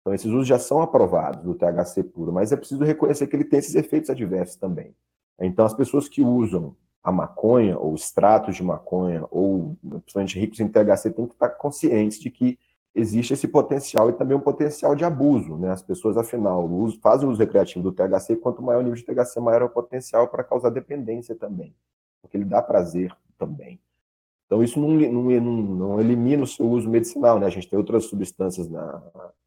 Então, 0.01 0.13
esses 0.13 0.27
usos 0.27 0.47
já 0.47 0.59
são 0.59 0.81
aprovados 0.81 1.43
do 1.43 1.55
THC 1.55 2.03
puro, 2.03 2.31
mas 2.31 2.51
é 2.51 2.57
preciso 2.57 2.83
reconhecer 2.83 3.27
que 3.27 3.35
ele 3.35 3.45
tem 3.45 3.59
esses 3.59 3.75
efeitos 3.75 4.09
adversos 4.09 4.55
também. 4.55 4.95
Então, 5.39 5.65
as 5.65 5.73
pessoas 5.73 6.07
que 6.07 6.21
usam 6.21 6.75
a 7.03 7.11
maconha, 7.11 7.77
ou 7.77 7.93
extratos 7.95 8.55
de 8.55 8.63
maconha, 8.63 9.25
ou 9.29 9.77
principalmente 10.01 10.39
ricos 10.39 10.59
em 10.59 10.67
THC, 10.67 11.11
têm 11.11 11.27
que 11.27 11.33
estar 11.33 11.49
conscientes 11.49 12.19
de 12.19 12.29
que 12.29 12.57
existe 12.95 13.33
esse 13.33 13.47
potencial 13.47 14.09
e 14.09 14.13
também 14.13 14.37
um 14.37 14.41
potencial 14.41 14.95
de 14.95 15.03
abuso. 15.03 15.57
Né? 15.57 15.71
As 15.71 15.81
pessoas, 15.81 16.17
afinal, 16.17 16.67
fazem 17.01 17.27
uso 17.27 17.39
recreativo 17.39 17.83
do 17.83 17.91
THC, 17.91 18.35
quanto 18.35 18.61
maior 18.61 18.79
o 18.79 18.83
nível 18.83 18.95
de 18.95 19.03
THC, 19.03 19.39
maior 19.39 19.61
é 19.61 19.65
o 19.65 19.69
potencial 19.69 20.27
para 20.27 20.43
causar 20.43 20.69
dependência 20.69 21.35
também, 21.35 21.75
porque 22.21 22.37
ele 22.37 22.45
dá 22.45 22.61
prazer 22.61 23.15
também. 23.37 23.79
Então, 24.45 24.63
isso 24.63 24.79
não, 24.79 24.89
não, 24.89 25.41
não, 25.41 25.99
elimina 25.99 26.43
o 26.43 26.47
seu 26.47 26.69
uso 26.69 26.87
medicinal. 26.87 27.39
Né? 27.39 27.47
A 27.47 27.49
gente 27.49 27.67
tem 27.67 27.77
outras 27.77 28.05
substâncias 28.05 28.69
na, 28.69 29.01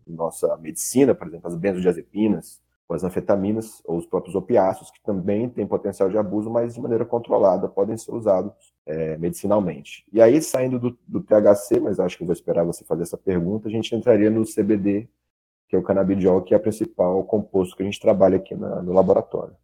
nossa 0.07 0.57
medicina, 0.57 1.15
por 1.15 1.27
exemplo, 1.27 1.49
as 1.49 1.55
benzodiazepinas, 1.55 2.61
as 2.89 3.03
anfetaminas 3.03 3.83
ou 3.85 3.99
os 3.99 4.07
próprios 4.07 4.35
opiáceos, 4.35 4.91
que 4.91 5.03
também 5.03 5.49
têm 5.49 5.67
potencial 5.67 6.09
de 6.09 6.17
abuso, 6.17 6.49
mas 6.49 6.75
de 6.75 6.81
maneira 6.81 7.05
controlada 7.05 7.69
podem 7.69 7.97
ser 7.97 8.13
usados 8.13 8.76
é, 8.87 9.17
medicinalmente. 9.19 10.05
E 10.13 10.23
aí, 10.23 10.41
saindo 10.41 10.79
do, 10.79 10.99
do, 11.07 11.21
THC, 11.21 11.81
mas 11.81 11.99
acho 11.99 12.17
que 12.17 12.23
eu 12.23 12.27
vou 12.27 12.35
esperar 12.35 12.65
você 12.65 12.85
fazer 12.85 13.03
essa 13.03 13.19
pergunta, 13.19 13.69
a 13.69 13.71
gente 13.71 13.95
entraria 13.95 14.31
no 14.31 14.45
CBD, 14.45 15.09
que 15.69 15.75
é 15.75 15.79
o 15.79 15.83
canabidiol, 15.83 16.43
que 16.43 16.55
é 16.55 16.57
a 16.57 16.61
principal 16.61 17.25
composto 17.25 17.77
que 17.77 17.83
a 17.83 17.87
gente 17.87 18.01
trabalha 18.01 18.37
aqui 18.37 18.55
na, 18.55 18.81
no 18.83 18.93
laboratório. 18.93 19.57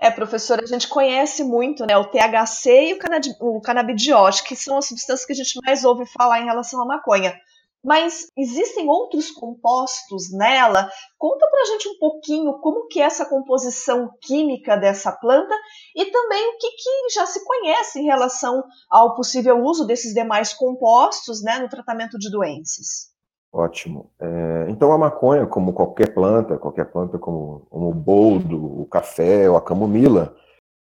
É, 0.00 0.10
professora, 0.10 0.62
a 0.62 0.66
gente 0.66 0.88
conhece 0.88 1.44
muito 1.44 1.84
né, 1.86 1.96
o 1.96 2.04
THC 2.04 2.90
e 2.90 2.94
o, 3.40 3.56
o 3.56 3.60
canabidiol, 3.60 4.30
que 4.46 4.56
são 4.56 4.78
as 4.78 4.86
substâncias 4.86 5.26
que 5.26 5.32
a 5.32 5.36
gente 5.36 5.58
mais 5.64 5.84
ouve 5.84 6.06
falar 6.06 6.40
em 6.40 6.44
relação 6.44 6.80
à 6.82 6.86
maconha 6.86 7.34
mas 7.84 8.26
existem 8.36 8.88
outros 8.88 9.30
compostos 9.30 10.32
nela. 10.32 10.88
Conta 11.18 11.46
pra 11.50 11.64
gente 11.64 11.88
um 11.88 11.98
pouquinho 11.98 12.58
como 12.60 12.86
que 12.86 13.00
é 13.00 13.04
essa 13.04 13.28
composição 13.28 14.10
química 14.20 14.76
dessa 14.76 15.10
planta 15.10 15.54
e 15.96 16.04
também 16.06 16.48
o 16.48 16.58
que, 16.58 16.70
que 16.70 17.14
já 17.14 17.26
se 17.26 17.44
conhece 17.44 18.00
em 18.00 18.04
relação 18.04 18.62
ao 18.90 19.14
possível 19.14 19.62
uso 19.62 19.86
desses 19.86 20.14
demais 20.14 20.52
compostos 20.52 21.42
né, 21.42 21.58
no 21.58 21.68
tratamento 21.68 22.18
de 22.18 22.30
doenças. 22.30 23.12
Ótimo. 23.52 24.10
É, 24.18 24.66
então 24.70 24.92
a 24.92 24.98
maconha, 24.98 25.46
como 25.46 25.74
qualquer 25.74 26.14
planta, 26.14 26.56
qualquer 26.56 26.86
planta 26.86 27.18
como, 27.18 27.66
como 27.68 27.90
o 27.90 27.94
boldo, 27.94 28.80
o 28.80 28.86
café 28.86 29.50
ou 29.50 29.56
a 29.56 29.60
camomila, 29.60 30.34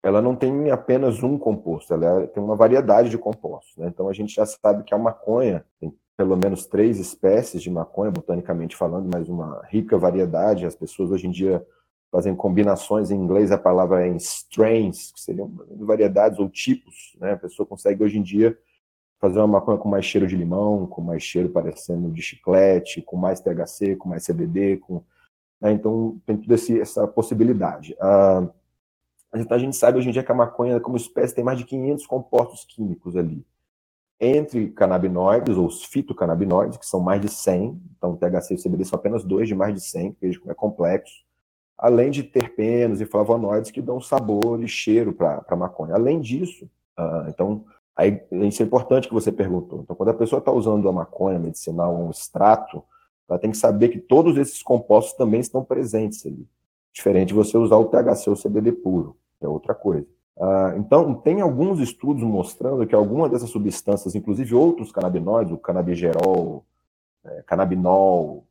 ela 0.03 0.21
não 0.21 0.35
tem 0.35 0.71
apenas 0.71 1.23
um 1.23 1.39
composto, 1.39 1.95
ela 1.95 2.27
tem 2.29 2.43
uma 2.43 2.57
variedade 2.57 3.09
de 3.09 3.19
compostos. 3.19 3.77
Né? 3.77 3.89
Então 3.89 4.09
a 4.09 4.13
gente 4.13 4.35
já 4.35 4.45
sabe 4.45 4.83
que 4.83 4.95
a 4.95 4.99
maconha 4.99 5.65
tem 5.81 5.93
pelo 6.17 6.37
menos 6.37 6.67
três 6.67 6.99
espécies 6.99 7.63
de 7.63 7.71
maconha, 7.71 8.11
botanicamente 8.11 8.75
falando, 8.75 9.09
mas 9.13 9.29
uma 9.29 9.63
rica 9.67 9.99
variedade. 9.99 10.65
As 10.65 10.75
pessoas 10.75 11.11
hoje 11.11 11.27
em 11.27 11.31
dia 11.31 11.65
fazem 12.11 12.35
combinações, 12.35 13.11
em 13.11 13.17
inglês 13.17 13.53
a 13.53 13.59
palavra 13.59 14.07
é 14.07 14.17
strains, 14.17 15.13
que 15.13 15.21
seriam 15.21 15.53
variedades 15.79 16.39
ou 16.39 16.49
tipos. 16.49 17.15
Né? 17.21 17.33
A 17.33 17.37
pessoa 17.37 17.67
consegue 17.67 18.03
hoje 18.03 18.19
em 18.19 18.23
dia 18.23 18.57
fazer 19.21 19.39
uma 19.39 19.47
maconha 19.47 19.79
com 19.79 19.89
mais 19.89 20.05
cheiro 20.05 20.27
de 20.27 20.37
limão, 20.37 20.87
com 20.87 21.03
mais 21.03 21.23
cheiro 21.23 21.51
parecendo 21.51 22.11
de 22.11 22.23
chiclete, 22.23 23.03
com 23.03 23.17
mais 23.17 23.41
THC, 23.41 23.97
com 23.97 24.09
mais 24.09 24.27
CBD, 24.27 24.79
com... 24.79 25.03
Né? 25.61 25.73
então 25.73 26.19
tem 26.25 26.37
toda 26.37 26.55
essa 26.55 27.07
possibilidade. 27.07 27.95
Ah, 28.01 28.47
a 29.51 29.59
gente 29.59 29.77
sabe 29.77 29.99
hoje 29.99 30.09
em 30.09 30.13
dia 30.13 30.23
que 30.23 30.33
a 30.33 30.35
maconha, 30.35 30.81
como 30.81 30.97
espécie, 30.97 31.35
tem 31.35 31.45
mais 31.45 31.59
de 31.59 31.65
500 31.65 32.07
compostos 32.07 32.65
químicos 32.65 33.17
ali 33.17 33.45
entre 34.21 34.69
canabinoides, 34.69 35.57
ou 35.57 35.67
os 35.67 35.85
fitocannabinoides, 35.85 36.79
que 36.79 36.87
são 36.87 37.01
mais 37.01 37.21
de 37.21 37.29
100, 37.29 37.81
então 37.97 38.17
THC 38.17 38.55
e 38.55 38.63
CBD 38.63 38.85
são 38.85 38.99
apenas 38.99 39.23
dois 39.23 39.47
de 39.47 39.55
mais 39.55 39.75
de 39.75 39.81
100, 39.81 40.17
veja 40.21 40.41
como 40.41 40.53
é 40.53 40.55
complexo, 40.55 41.15
além 41.77 42.11
de 42.11 42.23
terpenos 42.23 43.01
e 43.01 43.07
flavonoides 43.07 43.71
que 43.71 43.83
dão 43.83 44.01
sabor 44.01 44.63
e 44.63 44.69
cheiro 44.69 45.13
para 45.13 45.45
a 45.47 45.57
maconha. 45.57 45.95
Além 45.95 46.21
disso, 46.21 46.65
uh, 46.99 47.29
então, 47.29 47.65
aí, 47.95 48.23
isso 48.33 48.63
é 48.63 48.67
importante 48.67 49.09
que 49.09 49.15
você 49.15 49.31
perguntou. 49.31 49.81
Então, 49.83 49.95
quando 49.95 50.09
a 50.09 50.15
pessoa 50.15 50.39
está 50.39 50.51
usando 50.51 50.89
a 50.89 50.93
maconha 50.93 51.39
medicinal, 51.39 51.95
um 51.95 52.11
extrato, 52.11 52.83
ela 53.29 53.39
tem 53.39 53.51
que 53.51 53.57
saber 53.59 53.89
que 53.89 53.99
todos 53.99 54.39
esses 54.39 54.63
compostos 54.63 55.15
também 55.15 55.41
estão 55.41 55.63
presentes 55.63 56.25
ali. 56.25 56.47
Diferente 56.93 57.29
de 57.29 57.35
você 57.35 57.59
usar 57.59 57.77
o 57.77 57.87
THC 57.87 58.31
ou 58.31 58.37
CBD 58.37 58.73
puro, 58.73 59.17
é 59.43 59.47
outra 59.47 59.75
coisa. 59.75 60.07
Ah, 60.49 60.75
então, 60.77 61.13
tem 61.13 61.41
alguns 61.41 61.81
estudos 61.81 62.23
mostrando 62.23 62.87
que 62.87 62.95
algumas 62.95 63.33
dessas 63.33 63.51
substâncias, 63.51 64.15
inclusive 64.15 64.55
outros 64.55 64.93
canabinoides, 64.93 65.53
o 65.53 65.59
canabigerol, 65.59 66.65
é, 67.25 67.43
canabinol, 67.43 68.47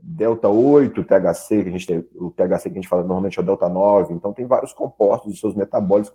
delta 0.00 0.48
8 0.48 1.02
THC, 1.02 1.64
que 1.64 1.68
a 1.68 1.72
gente 1.72 1.86
tem, 1.88 2.08
o 2.14 2.30
THC 2.30 2.70
que 2.70 2.78
a 2.78 2.80
gente 2.80 2.88
fala 2.88 3.02
normalmente 3.02 3.36
é 3.36 3.42
o 3.42 3.44
delta 3.44 3.68
9, 3.68 4.14
então 4.14 4.32
tem 4.32 4.46
vários 4.46 4.72
compostos 4.72 5.32
de 5.32 5.40
seus 5.40 5.56
metabólicos, 5.56 6.14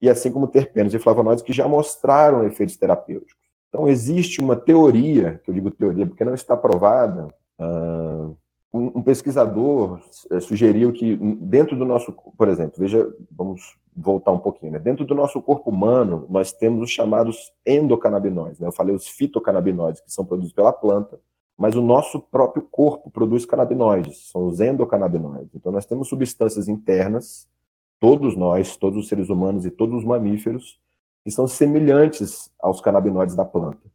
e 0.00 0.08
assim 0.08 0.32
como 0.32 0.48
terpenos 0.48 0.94
e 0.94 0.98
flavonoides 0.98 1.44
que 1.44 1.52
já 1.52 1.68
mostraram 1.68 2.42
efeitos 2.46 2.78
terapêuticos. 2.78 3.36
Então 3.68 3.86
existe 3.86 4.40
uma 4.40 4.56
teoria, 4.56 5.42
que 5.44 5.50
eu 5.50 5.54
digo 5.54 5.70
teoria 5.70 6.06
porque 6.06 6.24
não 6.24 6.34
está 6.34 6.56
provada, 6.56 7.28
uh, 7.60 8.34
um, 8.72 9.02
pesquisador 9.02 10.00
uh, 10.30 10.40
sugeriu 10.40 10.90
que 10.90 11.16
dentro 11.38 11.76
do 11.76 11.84
nosso, 11.84 12.12
por 12.12 12.48
exemplo, 12.48 12.76
veja, 12.78 13.14
vamos 13.30 13.76
voltar 13.94 14.32
um 14.32 14.38
pouquinho, 14.38 14.72
né? 14.72 14.78
Dentro 14.78 15.04
do 15.04 15.14
nosso 15.14 15.40
corpo 15.42 15.70
humano, 15.70 16.26
nós 16.28 16.52
temos 16.52 16.82
os 16.82 16.90
chamados 16.90 17.52
endocannabinoides, 17.66 18.58
né? 18.58 18.68
Eu 18.68 18.72
falei 18.72 18.94
os 18.94 19.06
fitocannabinoides, 19.08 20.00
que 20.00 20.12
são 20.12 20.24
produzidos 20.24 20.54
pela 20.54 20.72
planta, 20.72 21.20
mas 21.56 21.74
o 21.74 21.82
nosso 21.82 22.20
próprio 22.20 22.62
corpo 22.70 23.10
produz 23.10 23.44
canabinoides, 23.44 24.30
são 24.30 24.46
os 24.46 24.60
endocannabinoides. 24.60 25.54
Então 25.54 25.70
nós 25.70 25.84
temos 25.84 26.08
substâncias 26.08 26.68
internas, 26.68 27.46
todos 28.00 28.36
nós, 28.36 28.76
todos 28.76 28.98
os 28.98 29.08
seres 29.08 29.28
humanos 29.28 29.66
e 29.66 29.70
todos 29.70 29.96
os 29.96 30.04
mamíferos, 30.04 30.80
que 31.22 31.30
são 31.30 31.46
semelhantes 31.46 32.50
aos 32.60 32.80
canabinoides 32.80 33.34
da 33.34 33.44
planta. 33.44 33.90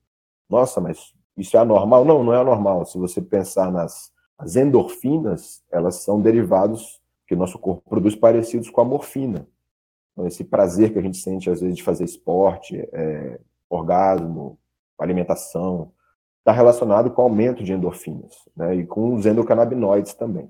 Nossa, 0.49 0.79
mas 0.79 1.13
isso 1.35 1.57
é 1.57 1.59
anormal? 1.59 2.05
Não, 2.05 2.23
não 2.23 2.33
é 2.33 2.37
anormal. 2.37 2.85
Se 2.85 2.97
você 2.97 3.21
pensar 3.21 3.71
nas 3.71 4.11
as 4.37 4.55
endorfinas, 4.55 5.63
elas 5.71 5.95
são 6.03 6.21
derivados 6.21 7.01
que 7.25 7.33
o 7.33 7.37
nosso 7.37 7.57
corpo 7.57 7.81
produz 7.89 8.15
parecidos 8.15 8.69
com 8.69 8.79
a 8.81 8.85
morfina. 8.85 9.47
Esse 10.25 10.43
prazer 10.43 10.91
que 10.91 10.99
a 10.99 11.01
gente 11.01 11.17
sente, 11.17 11.49
às 11.49 11.61
vezes, 11.61 11.75
de 11.75 11.83
fazer 11.83 12.03
esporte, 12.03 12.77
é, 12.91 13.39
orgasmo, 13.69 14.57
alimentação, 14.97 15.91
está 16.39 16.51
relacionado 16.51 17.11
com 17.11 17.21
o 17.21 17.25
aumento 17.25 17.63
de 17.63 17.73
endorfinas, 17.73 18.33
né, 18.55 18.75
e 18.75 18.85
com 18.85 19.13
os 19.13 19.25
endocannabinoides 19.25 20.13
também. 20.13 20.49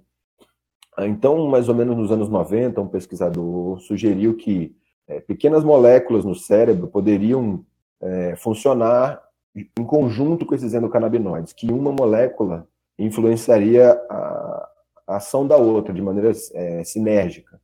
Então, 0.99 1.47
mais 1.47 1.69
ou 1.69 1.75
menos 1.75 1.97
nos 1.97 2.11
anos 2.11 2.29
90, 2.29 2.79
um 2.81 2.87
pesquisador 2.87 3.79
sugeriu 3.79 4.35
que 4.35 4.75
é, 5.07 5.19
pequenas 5.19 5.63
moléculas 5.63 6.25
no 6.25 6.35
cérebro 6.35 6.87
poderiam 6.87 7.63
é, 8.01 8.35
funcionar 8.35 9.21
em 9.55 9.83
conjunto 9.83 10.45
com 10.45 10.53
esses 10.53 10.73
endocannabinoides, 10.73 11.53
que 11.53 11.71
uma 11.71 11.91
molécula 11.91 12.67
influenciaria 12.97 13.93
a, 14.09 14.69
a 15.07 15.15
ação 15.17 15.47
da 15.47 15.57
outra 15.57 15.93
de 15.93 16.01
maneira 16.01 16.31
é, 16.53 16.83
sinérgica. 16.83 17.59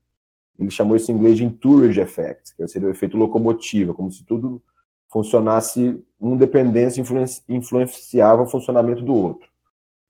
Ele 0.59 0.69
chamou 0.69 0.95
isso 0.95 1.11
em 1.11 1.15
inglês 1.15 1.37
de 1.37 1.43
entourage 1.43 1.99
effect, 1.99 2.55
que 2.55 2.67
seria 2.67 2.87
o 2.87 2.91
efeito 2.91 3.17
locomotiva, 3.17 3.93
como 3.93 4.11
se 4.11 4.23
tudo 4.23 4.61
funcionasse, 5.09 6.03
uma 6.19 6.35
dependência 6.35 7.03
influenciava 7.47 8.41
o 8.41 8.47
funcionamento 8.47 9.03
do 9.03 9.13
outro. 9.13 9.47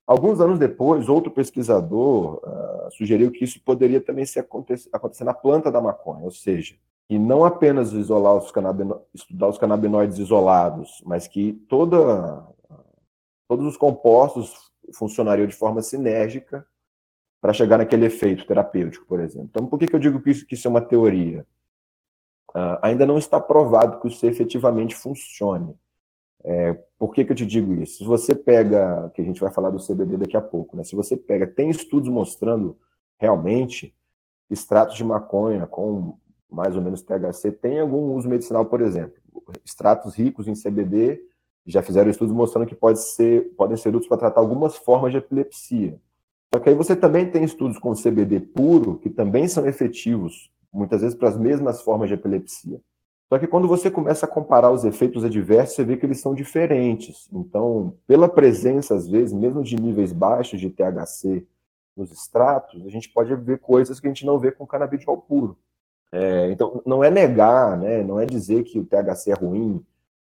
Alguns 0.06 0.40
anos 0.42 0.60
depois, 0.60 1.08
outro 1.08 1.32
pesquisador 1.32 2.36
uh, 2.36 2.92
sugeriu 2.92 3.32
que 3.32 3.44
isso 3.44 3.62
poderia 3.64 4.02
também 4.02 4.26
se 4.26 4.40
acontecer, 4.40 4.90
acontecer 4.92 5.24
na 5.24 5.34
planta 5.34 5.72
da 5.72 5.82
maconha, 5.82 6.24
ou 6.24 6.32
seja, 6.32 6.76
que 7.08 7.18
não 7.18 7.44
apenas 7.46 7.94
isolar 7.94 8.36
os 8.36 8.52
estudar 9.14 9.48
os 9.48 9.58
canabinoides 9.58 10.18
isolados, 10.18 11.02
mas 11.06 11.28
que 11.28 11.54
toda, 11.70 12.46
todos 13.48 13.66
os 13.66 13.78
compostos 13.78 14.72
funcionariam 14.94 15.48
de 15.48 15.56
forma 15.56 15.82
sinérgica 15.82 16.66
para 17.44 17.52
chegar 17.52 17.78
naquele 17.78 18.06
efeito 18.06 18.48
terapêutico, 18.48 19.06
por 19.06 19.20
exemplo. 19.20 19.50
Então, 19.50 19.68
por 19.68 19.78
que, 19.78 19.86
que 19.86 19.94
eu 19.94 20.00
digo 20.00 20.22
que 20.22 20.30
isso, 20.30 20.48
que 20.48 20.54
isso 20.54 20.66
é 20.66 20.72
uma 20.72 20.80
teoria? 20.80 21.46
Uh, 22.52 22.80
ainda 22.82 23.06
não 23.06 23.18
está 23.18 23.38
provado 23.38 24.00
que 24.00 24.08
isso 24.08 24.26
efetivamente 24.26 24.96
funcione. 24.96 25.76
É, 26.42 26.72
por 26.98 27.14
que, 27.14 27.26
que 27.26 27.34
eu 27.34 27.36
te 27.36 27.46
digo 27.46 27.74
isso? 27.74 27.98
Se 27.98 28.06
você 28.06 28.34
pega, 28.34 29.12
que 29.14 29.22
a 29.22 29.26
gente 29.26 29.42
vai 29.42 29.52
falar 29.52 29.72
do 29.72 29.86
CBD 29.86 30.16
daqui 30.16 30.38
a 30.38 30.42
pouco, 30.42 30.78
né? 30.78 30.86
se 30.86 30.96
você 30.96 31.18
pega, 31.18 31.46
tem 31.46 31.70
estudos 31.70 32.08
mostrando 32.08 32.78
realmente 33.20 33.94
extratos 34.50 34.96
de 34.96 35.04
maconha 35.04 35.68
com 35.68 36.18
mais 36.50 36.78
ou 36.78 36.82
menos 36.82 37.02
THC 37.02 37.52
tem 37.52 37.78
algum 37.82 38.16
uso 38.16 38.30
medicinal, 38.30 38.66
por 38.66 38.80
exemplo. 38.80 39.22
Extratos 39.66 40.16
ricos 40.16 40.48
em 40.48 40.54
CBD 40.54 41.22
já 41.66 41.84
fizeram 41.84 42.10
estudos 42.10 42.34
mostrando 42.34 42.68
que 42.68 42.76
pode 42.76 43.02
ser, 43.02 43.54
podem 43.58 43.76
ser 43.76 43.90
úteis 43.90 44.08
para 44.08 44.18
tratar 44.18 44.40
algumas 44.40 44.78
formas 44.78 45.12
de 45.12 45.18
epilepsia. 45.18 46.00
Só 46.54 46.60
que 46.60 46.70
aí 46.70 46.76
você 46.76 46.96
também 46.96 47.26
tem 47.26 47.44
estudos 47.44 47.80
com 47.80 47.96
CBD 47.96 48.40
puro, 48.40 49.00
que 49.00 49.10
também 49.10 49.48
são 49.48 49.66
efetivos, 49.66 50.52
muitas 50.72 51.02
vezes 51.02 51.16
para 51.18 51.30
as 51.30 51.36
mesmas 51.36 51.82
formas 51.82 52.10
de 52.10 52.14
epilepsia. 52.14 52.80
Só 53.28 53.40
que 53.40 53.48
quando 53.48 53.68
você 53.68 53.90
começa 53.90 54.28
a 54.28 54.30
comparar 54.30 54.70
os 54.70 54.86
efeitos 54.86 55.24
adversos, 55.24 55.76
você 55.76 55.84
vê 55.84 55.98
que 55.98 56.06
eles 56.06 56.20
são 56.20 56.36
diferentes. 56.36 57.28
Então, 57.34 57.96
pela 58.06 58.30
presença, 58.30 58.94
às 58.94 59.08
vezes, 59.08 59.34
mesmo 59.34 59.64
de 59.64 59.76
níveis 59.76 60.14
baixos 60.14 60.62
de 60.62 60.70
THC 60.70 61.44
nos 61.98 62.12
extratos, 62.12 62.86
a 62.86 62.90
gente 62.90 63.10
pode 63.10 63.34
ver 63.36 63.58
coisas 63.58 64.00
que 64.00 64.06
a 64.06 64.12
gente 64.12 64.24
não 64.24 64.38
vê 64.38 64.52
com 64.52 64.68
canabidiol 64.68 65.18
puro. 65.18 65.58
É, 66.12 66.52
então, 66.52 66.84
não 66.86 67.04
é 67.04 67.10
negar, 67.10 67.76
né, 67.80 68.04
não 68.04 68.20
é 68.20 68.28
dizer 68.28 68.62
que 68.64 68.78
o 68.78 68.86
THC 68.86 69.32
é 69.32 69.34
ruim 69.34 69.84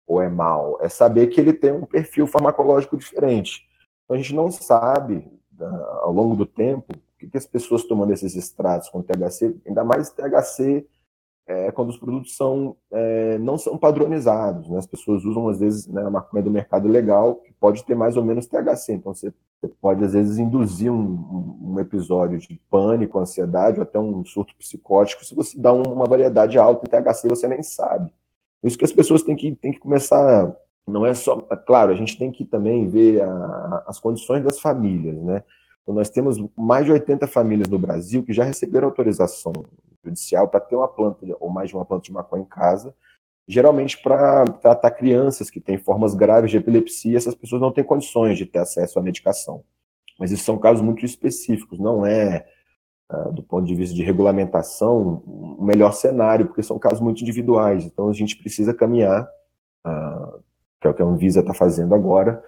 ou 0.06 0.20
é 0.20 0.28
mal, 0.28 0.76
é 0.82 0.88
saber 0.90 1.28
que 1.28 1.40
ele 1.40 1.54
tem 1.54 1.72
um 1.72 1.86
perfil 1.86 2.26
farmacológico 2.26 2.98
diferente. 2.98 3.66
Então, 4.04 4.16
a 4.16 4.18
gente 4.18 4.34
não 4.34 4.50
sabe, 4.50 5.39
ao 5.62 6.12
longo 6.12 6.36
do 6.36 6.46
tempo, 6.46 6.92
o 6.92 7.28
que, 7.28 7.36
as 7.36 7.46
pessoas 7.46 7.84
tomando 7.84 8.12
esses 8.12 8.34
extratos 8.34 8.88
com 8.88 9.02
THC, 9.02 9.56
ainda 9.66 9.84
mais 9.84 10.10
THC 10.10 10.86
é, 11.50 11.72
quando 11.72 11.88
os 11.88 11.98
produtos 11.98 12.36
são, 12.36 12.76
é, 12.92 13.36
não 13.38 13.58
são 13.58 13.76
padronizados. 13.76 14.70
Né? 14.70 14.78
As 14.78 14.86
pessoas 14.86 15.24
usam, 15.24 15.48
às 15.48 15.58
vezes, 15.58 15.86
né, 15.88 16.02
a 16.02 16.10
maconha 16.10 16.44
do 16.44 16.50
mercado 16.50 16.86
legal, 16.86 17.36
que 17.36 17.52
pode 17.52 17.84
ter 17.84 17.96
mais 17.96 18.16
ou 18.16 18.24
menos 18.24 18.46
THC. 18.46 18.92
Então, 18.92 19.12
você, 19.12 19.32
você 19.60 19.68
pode, 19.80 20.04
às 20.04 20.12
vezes, 20.12 20.38
induzir 20.38 20.92
um, 20.92 21.58
um, 21.60 21.80
episódio 21.80 22.38
de 22.38 22.60
pânico, 22.70 23.18
ansiedade, 23.18 23.80
ou 23.80 23.82
até 23.82 23.98
um 23.98 24.24
surto 24.24 24.54
psicótico, 24.56 25.24
se 25.24 25.34
você 25.34 25.58
dá 25.58 25.72
uma 25.72 26.04
variedade 26.04 26.56
alta 26.56 26.84
de 26.84 26.90
THC, 26.90 27.28
você 27.28 27.48
nem 27.48 27.64
sabe. 27.64 28.12
Isso 28.62 28.78
que 28.78 28.84
as 28.84 28.92
pessoas 28.92 29.22
têm 29.22 29.34
que, 29.34 29.52
têm 29.56 29.72
que 29.72 29.80
começar. 29.80 30.54
Não 30.90 31.06
é 31.06 31.14
só. 31.14 31.36
Claro, 31.66 31.92
a 31.92 31.96
gente 31.96 32.18
tem 32.18 32.30
que 32.30 32.44
também 32.44 32.88
ver 32.88 33.22
a, 33.22 33.84
as 33.86 33.98
condições 33.98 34.42
das 34.42 34.60
famílias, 34.60 35.16
né? 35.22 35.42
Então, 35.82 35.94
nós 35.94 36.10
temos 36.10 36.36
mais 36.56 36.84
de 36.84 36.92
80 36.92 37.26
famílias 37.26 37.68
no 37.68 37.78
Brasil 37.78 38.22
que 38.22 38.32
já 38.32 38.44
receberam 38.44 38.88
autorização 38.88 39.52
judicial 40.04 40.48
para 40.48 40.60
ter 40.60 40.76
uma 40.76 40.88
planta 40.88 41.26
ou 41.38 41.50
mais 41.50 41.68
de 41.68 41.76
uma 41.76 41.84
planta 41.84 42.04
de 42.04 42.12
maconha 42.12 42.42
em 42.42 42.46
casa, 42.46 42.94
geralmente 43.46 44.00
para 44.00 44.44
tratar 44.44 44.90
crianças 44.92 45.50
que 45.50 45.60
têm 45.60 45.78
formas 45.78 46.14
graves 46.14 46.50
de 46.50 46.56
epilepsia, 46.56 47.16
essas 47.16 47.34
pessoas 47.34 47.60
não 47.60 47.72
têm 47.72 47.84
condições 47.84 48.38
de 48.38 48.46
ter 48.46 48.58
acesso 48.58 48.98
à 48.98 49.02
medicação. 49.02 49.64
Mas 50.18 50.30
esses 50.30 50.44
são 50.44 50.58
casos 50.58 50.82
muito 50.82 51.04
específicos, 51.04 51.78
não 51.78 52.06
é, 52.06 52.46
uh, 53.10 53.32
do 53.32 53.42
ponto 53.42 53.66
de 53.66 53.74
vista 53.74 53.94
de 53.94 54.02
regulamentação, 54.02 55.22
o 55.26 55.64
melhor 55.64 55.92
cenário, 55.92 56.46
porque 56.46 56.62
são 56.62 56.78
casos 56.78 57.00
muito 57.00 57.22
individuais. 57.22 57.84
Então 57.84 58.08
a 58.08 58.12
gente 58.12 58.36
precisa 58.36 58.72
caminhar, 58.72 59.28
uh, 59.86 60.42
que 60.80 60.86
é 60.86 60.90
o 60.90 60.94
que 60.94 61.02
a 61.02 61.06
Anvisa 61.06 61.40
está 61.40 61.52
fazendo 61.52 61.94
agora, 61.94 62.42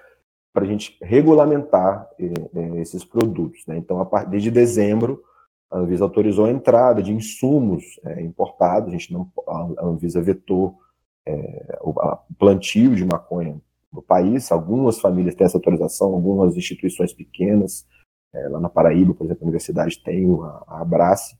para 0.52 0.64
a 0.64 0.66
gente 0.66 0.96
regulamentar 1.02 2.08
eh, 2.18 2.32
eh, 2.54 2.80
esses 2.80 3.04
produtos. 3.04 3.64
Né? 3.66 3.76
Então, 3.78 4.00
a, 4.00 4.24
desde 4.24 4.50
dezembro, 4.50 5.22
a 5.70 5.78
Anvisa 5.78 6.04
autorizou 6.04 6.44
a 6.44 6.50
entrada 6.50 7.02
de 7.02 7.12
insumos 7.12 7.98
é, 8.04 8.20
importados, 8.20 8.88
a 8.88 8.92
gente 8.92 9.10
não, 9.12 9.32
a 9.48 9.86
Anvisa 9.86 10.20
vetou 10.20 10.78
é, 11.26 11.78
o 11.80 11.94
plantio 12.38 12.94
de 12.94 13.06
maconha 13.06 13.58
no 13.90 14.02
país, 14.02 14.52
algumas 14.52 15.00
famílias 15.00 15.34
têm 15.34 15.46
essa 15.46 15.56
autorização, 15.56 16.12
algumas 16.12 16.56
instituições 16.56 17.14
pequenas, 17.14 17.86
é, 18.34 18.48
lá 18.48 18.60
na 18.60 18.68
Paraíba, 18.68 19.14
por 19.14 19.24
exemplo, 19.24 19.44
a 19.44 19.46
universidade 19.46 20.02
tem 20.02 20.26
a, 20.42 20.64
a 20.66 20.80
Abrace, 20.82 21.36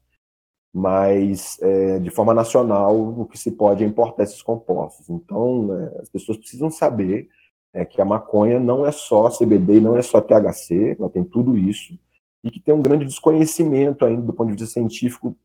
mas 0.73 1.59
é, 1.61 1.99
de 1.99 2.11
forma 2.11 2.33
nacional 2.33 2.97
o 2.97 3.27
que 3.27 3.39
se 3.39 3.51
pode 3.51 3.85
é 3.85 3.87
importar 3.87 4.23
esses 4.23 4.41
compostos. 4.41 5.11
Então, 5.11 5.69
é, 5.77 6.01
as 6.01 6.09
pessoas 6.09 6.39
precisam 6.39 6.71
saber 6.71 7.29
é, 7.75 7.85
que 7.85 8.01
a 8.01 8.05
maconha 8.05 8.59
não 8.59 8.87
é 8.87 8.93
só 8.93 9.29
CBD, 9.29 9.81
não 9.81 9.97
é 9.97 10.03
só 10.03 10.21
THC, 10.21 10.97
ela 10.99 11.11
tem 11.11 11.25
tudo 11.25 11.59
isso, 11.59 11.99
e 12.43 12.51
que 12.51 12.61
tem 12.61 12.75
um 12.75 12.83
grande 12.83 13.05
desconhecimento 13.05 14.05
ainda 14.05 14.23
do 14.23 14.33
ponto 14.33 14.49
de 14.49 14.55
vista 14.55 14.73
científico 14.73 15.37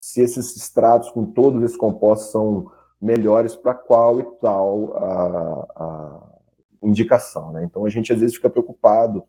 se 0.00 0.20
esses 0.20 0.56
extratos 0.56 1.10
com 1.10 1.24
todos 1.24 1.62
esses 1.62 1.76
compostos 1.76 2.30
são 2.30 2.70
melhores 3.00 3.54
para 3.56 3.74
qual 3.74 4.20
e 4.20 4.24
tal 4.40 4.96
a, 4.96 5.66
a 5.76 6.38
indicação. 6.82 7.52
Né? 7.52 7.64
Então 7.64 7.84
a 7.84 7.88
gente 7.88 8.12
às 8.12 8.20
vezes 8.20 8.36
fica 8.36 8.50
preocupado, 8.50 9.24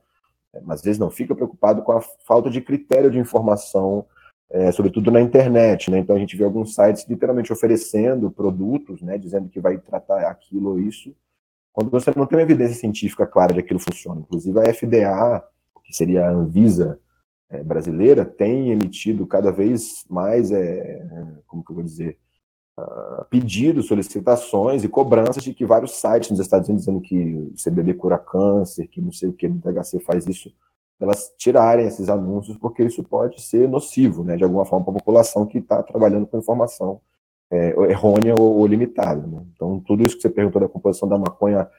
é, 0.53 0.59
mas 0.62 0.79
às 0.79 0.86
vezes 0.86 1.00
não, 1.00 1.09
fica 1.09 1.36
preocupado 1.36 1.81
com 1.83 1.91
a 1.91 2.01
falta 2.25 2.50
de 2.50 2.62
critério 2.62 3.12
de 3.12 3.19
informação, 3.19 4.05
é, 4.51 4.71
sobretudo 4.71 5.11
na 5.11 5.21
internet. 5.21 5.91
Né? 5.91 5.99
Então 5.99 6.15
a 6.15 6.19
gente 6.19 6.35
vê 6.35 6.43
alguns 6.43 6.73
sites 6.73 7.05
literalmente 7.07 7.53
oferecendo 7.53 8.31
produtos, 8.31 9.01
né, 9.01 9.17
dizendo 9.17 9.49
que 9.49 9.59
vai 9.59 9.77
tratar 9.77 10.27
aquilo 10.29 10.71
ou 10.71 10.79
isso, 10.79 11.15
quando 11.71 11.89
você 11.89 12.11
não 12.15 12.25
tem 12.25 12.37
uma 12.37 12.43
evidência 12.43 12.75
científica 12.75 13.25
clara 13.25 13.53
de 13.53 13.59
que 13.59 13.65
aquilo 13.65 13.79
funciona. 13.79 14.21
Inclusive 14.21 14.59
a 14.59 14.73
FDA 14.73 15.43
que 15.89 15.95
seria 15.95 16.27
a 16.27 16.31
Anvisa 16.31 16.99
é, 17.49 17.63
brasileira, 17.63 18.23
tem 18.23 18.69
emitido 18.69 19.25
cada 19.25 19.51
vez 19.51 20.05
mais, 20.07 20.51
é, 20.51 21.03
como 21.47 21.63
que 21.63 21.71
eu 21.71 21.75
vou 21.75 21.83
dizer, 21.83 22.17
uh, 22.77 23.25
pedidos, 23.29 23.88
solicitações 23.88 24.83
e 24.83 24.88
cobranças 24.88 25.43
de 25.43 25.51
que 25.51 25.65
vários 25.65 25.99
sites 25.99 26.29
nos 26.29 26.39
Estados 26.39 26.69
Unidos 26.69 26.85
dizendo 26.85 27.01
que 27.01 27.35
o 27.35 27.53
CBD 27.55 27.95
cura 27.95 28.19
câncer, 28.19 28.88
que 28.88 29.01
não 29.01 29.12
sei 29.12 29.29
o 29.29 29.33
que, 29.33 29.47
o 29.47 29.59
THC 29.59 29.99
faz 29.99 30.27
isso, 30.27 30.53
elas 30.99 31.33
tirarem 31.38 31.85
esses 31.85 32.09
anúncios, 32.09 32.57
porque 32.57 32.83
isso 32.83 33.03
pode 33.03 33.41
ser 33.41 33.67
nocivo, 33.69 34.23
né, 34.23 34.35
de 34.35 34.43
alguma 34.43 34.65
forma, 34.65 34.85
para 34.85 34.95
a 34.95 34.99
população 34.99 35.45
que 35.45 35.59
está 35.59 35.81
trabalhando 35.81 36.27
com 36.27 36.38
informação 36.38 36.99
é, 37.49 37.69
errônea 37.89 38.35
ou, 38.38 38.57
ou 38.57 38.67
limitada. 38.67 39.25
Né? 39.25 39.43
Então, 39.53 39.79
tudo 39.79 40.03
isso 40.03 40.15
que 40.15 40.21
você 40.21 40.29
perguntou 40.29 40.62
da 40.62 40.67
composição 40.67 41.07
da 41.07 41.17
maconha 41.17 41.69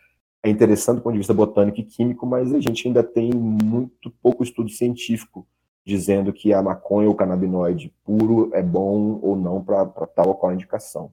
é 0.43 0.49
interessante 0.49 0.97
do 0.97 1.03
ponto 1.03 1.13
de 1.13 1.19
vista 1.19 1.35
botânico 1.35 1.81
e 1.81 1.85
químico, 1.85 2.27
mas 2.27 2.53
a 2.53 2.61
gente 2.61 2.87
ainda 2.89 3.03
tem 3.03 3.31
muito 3.33 4.11
pouco 4.23 4.43
estudo 4.43 4.71
científico 4.71 5.47
dizendo 5.85 6.33
que 6.33 6.53
a 6.53 6.63
maconha 6.63 7.09
ou 7.09 7.15
canabinoide 7.15 7.93
puro 8.05 8.51
é 8.55 8.63
bom 8.63 9.19
ou 9.23 9.37
não 9.37 9.63
para 9.63 9.87
tal 9.87 10.29
ou 10.29 10.35
qual 10.35 10.53
indicação. 10.53 11.13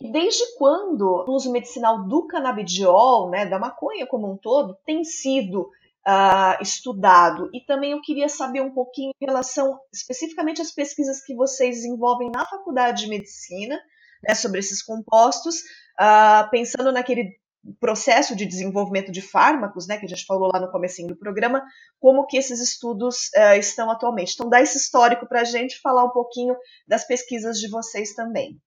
Desde 0.00 0.56
quando 0.56 1.24
o 1.26 1.32
uso 1.32 1.50
medicinal 1.50 2.04
do 2.04 2.26
canabidiol, 2.26 3.30
né, 3.30 3.46
da 3.46 3.58
maconha 3.58 4.06
como 4.06 4.30
um 4.30 4.36
todo, 4.36 4.76
tem 4.86 5.02
sido 5.02 5.70
uh, 6.06 6.62
estudado? 6.62 7.50
E 7.52 7.64
também 7.64 7.92
eu 7.92 8.00
queria 8.00 8.28
saber 8.28 8.60
um 8.60 8.72
pouquinho 8.72 9.12
em 9.20 9.26
relação 9.26 9.78
especificamente 9.92 10.60
às 10.60 10.70
pesquisas 10.70 11.24
que 11.24 11.34
vocês 11.34 11.76
desenvolvem 11.76 12.30
na 12.30 12.46
faculdade 12.46 13.02
de 13.04 13.08
medicina 13.08 13.78
né, 14.26 14.34
sobre 14.34 14.58
esses 14.60 14.82
compostos, 14.82 15.56
uh, 16.00 16.48
pensando 16.50 16.92
naquele 16.92 17.36
processo 17.80 18.34
de 18.34 18.46
desenvolvimento 18.46 19.10
de 19.12 19.20
fármacos, 19.20 19.86
né, 19.86 19.98
que 19.98 20.06
a 20.06 20.08
gente 20.08 20.24
falou 20.24 20.50
lá 20.52 20.60
no 20.60 20.70
comecinho 20.70 21.08
do 21.08 21.18
programa, 21.18 21.62
como 22.00 22.26
que 22.26 22.36
esses 22.36 22.60
estudos 22.60 23.30
uh, 23.36 23.58
estão 23.58 23.90
atualmente. 23.90 24.34
Então, 24.34 24.48
dá 24.48 24.60
esse 24.60 24.78
histórico 24.78 25.26
para 25.26 25.40
a 25.40 25.44
gente 25.44 25.80
falar 25.80 26.04
um 26.04 26.10
pouquinho 26.10 26.56
das 26.86 27.06
pesquisas 27.06 27.58
de 27.58 27.68
vocês 27.68 28.14
também. 28.14 28.60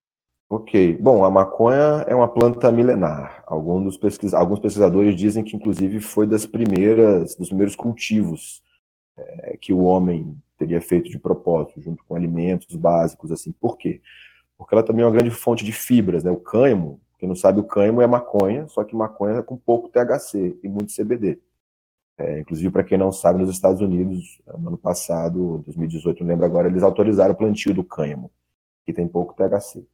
Ok. 0.51 0.97
Bom, 0.97 1.23
a 1.23 1.31
maconha 1.31 2.03
é 2.07 2.13
uma 2.13 2.27
planta 2.27 2.69
milenar. 2.73 3.41
Alguns. 3.47 3.97
Alguns 4.33 4.59
pesquisadores 4.59 5.15
dizem 5.15 5.45
que, 5.45 5.55
inclusive, 5.55 6.01
foi 6.01 6.27
das 6.27 6.45
primeiras, 6.45 7.35
dos 7.35 7.47
primeiros 7.47 7.73
cultivos 7.73 8.61
é, 9.15 9.55
que 9.55 9.71
o 9.71 9.79
homem 9.83 10.37
teria 10.57 10.81
feito 10.81 11.09
de 11.09 11.17
propósito, 11.17 11.81
junto 11.81 12.03
com 12.03 12.15
alimentos 12.15 12.75
básicos, 12.75 13.31
assim. 13.31 13.53
Por 13.53 13.77
quê? 13.77 14.01
Porque 14.57 14.75
ela 14.75 14.83
também 14.83 15.03
é 15.03 15.05
uma 15.07 15.13
grande 15.13 15.31
fonte 15.31 15.63
de 15.63 15.71
fibras, 15.71 16.21
né? 16.21 16.31
O 16.31 16.37
cânhamo, 16.37 16.99
quem 17.17 17.29
não 17.29 17.35
sabe, 17.35 17.61
o 17.61 17.63
cânhamo 17.63 18.01
é 18.01 18.07
maconha, 18.07 18.67
só 18.67 18.83
que 18.83 18.93
maconha 18.93 19.37
é 19.37 19.41
com 19.41 19.55
pouco 19.55 19.87
THC 19.87 20.59
e 20.61 20.67
muito 20.67 20.93
CBD. 20.93 21.39
É, 22.17 22.41
inclusive, 22.41 22.69
para 22.69 22.83
quem 22.83 22.97
não 22.97 23.13
sabe, 23.13 23.39
nos 23.39 23.49
Estados 23.49 23.79
Unidos, 23.79 24.41
no 24.59 24.67
ano 24.67 24.77
passado, 24.77 25.63
2018, 25.65 26.25
não 26.25 26.27
lembro 26.29 26.45
agora, 26.45 26.67
eles 26.67 26.83
autorizaram 26.83 27.33
o 27.33 27.37
plantio 27.37 27.73
do 27.73 27.85
cânhamo, 27.85 28.29
que 28.85 28.91
tem 28.91 29.07
pouco 29.07 29.33
THC. 29.33 29.87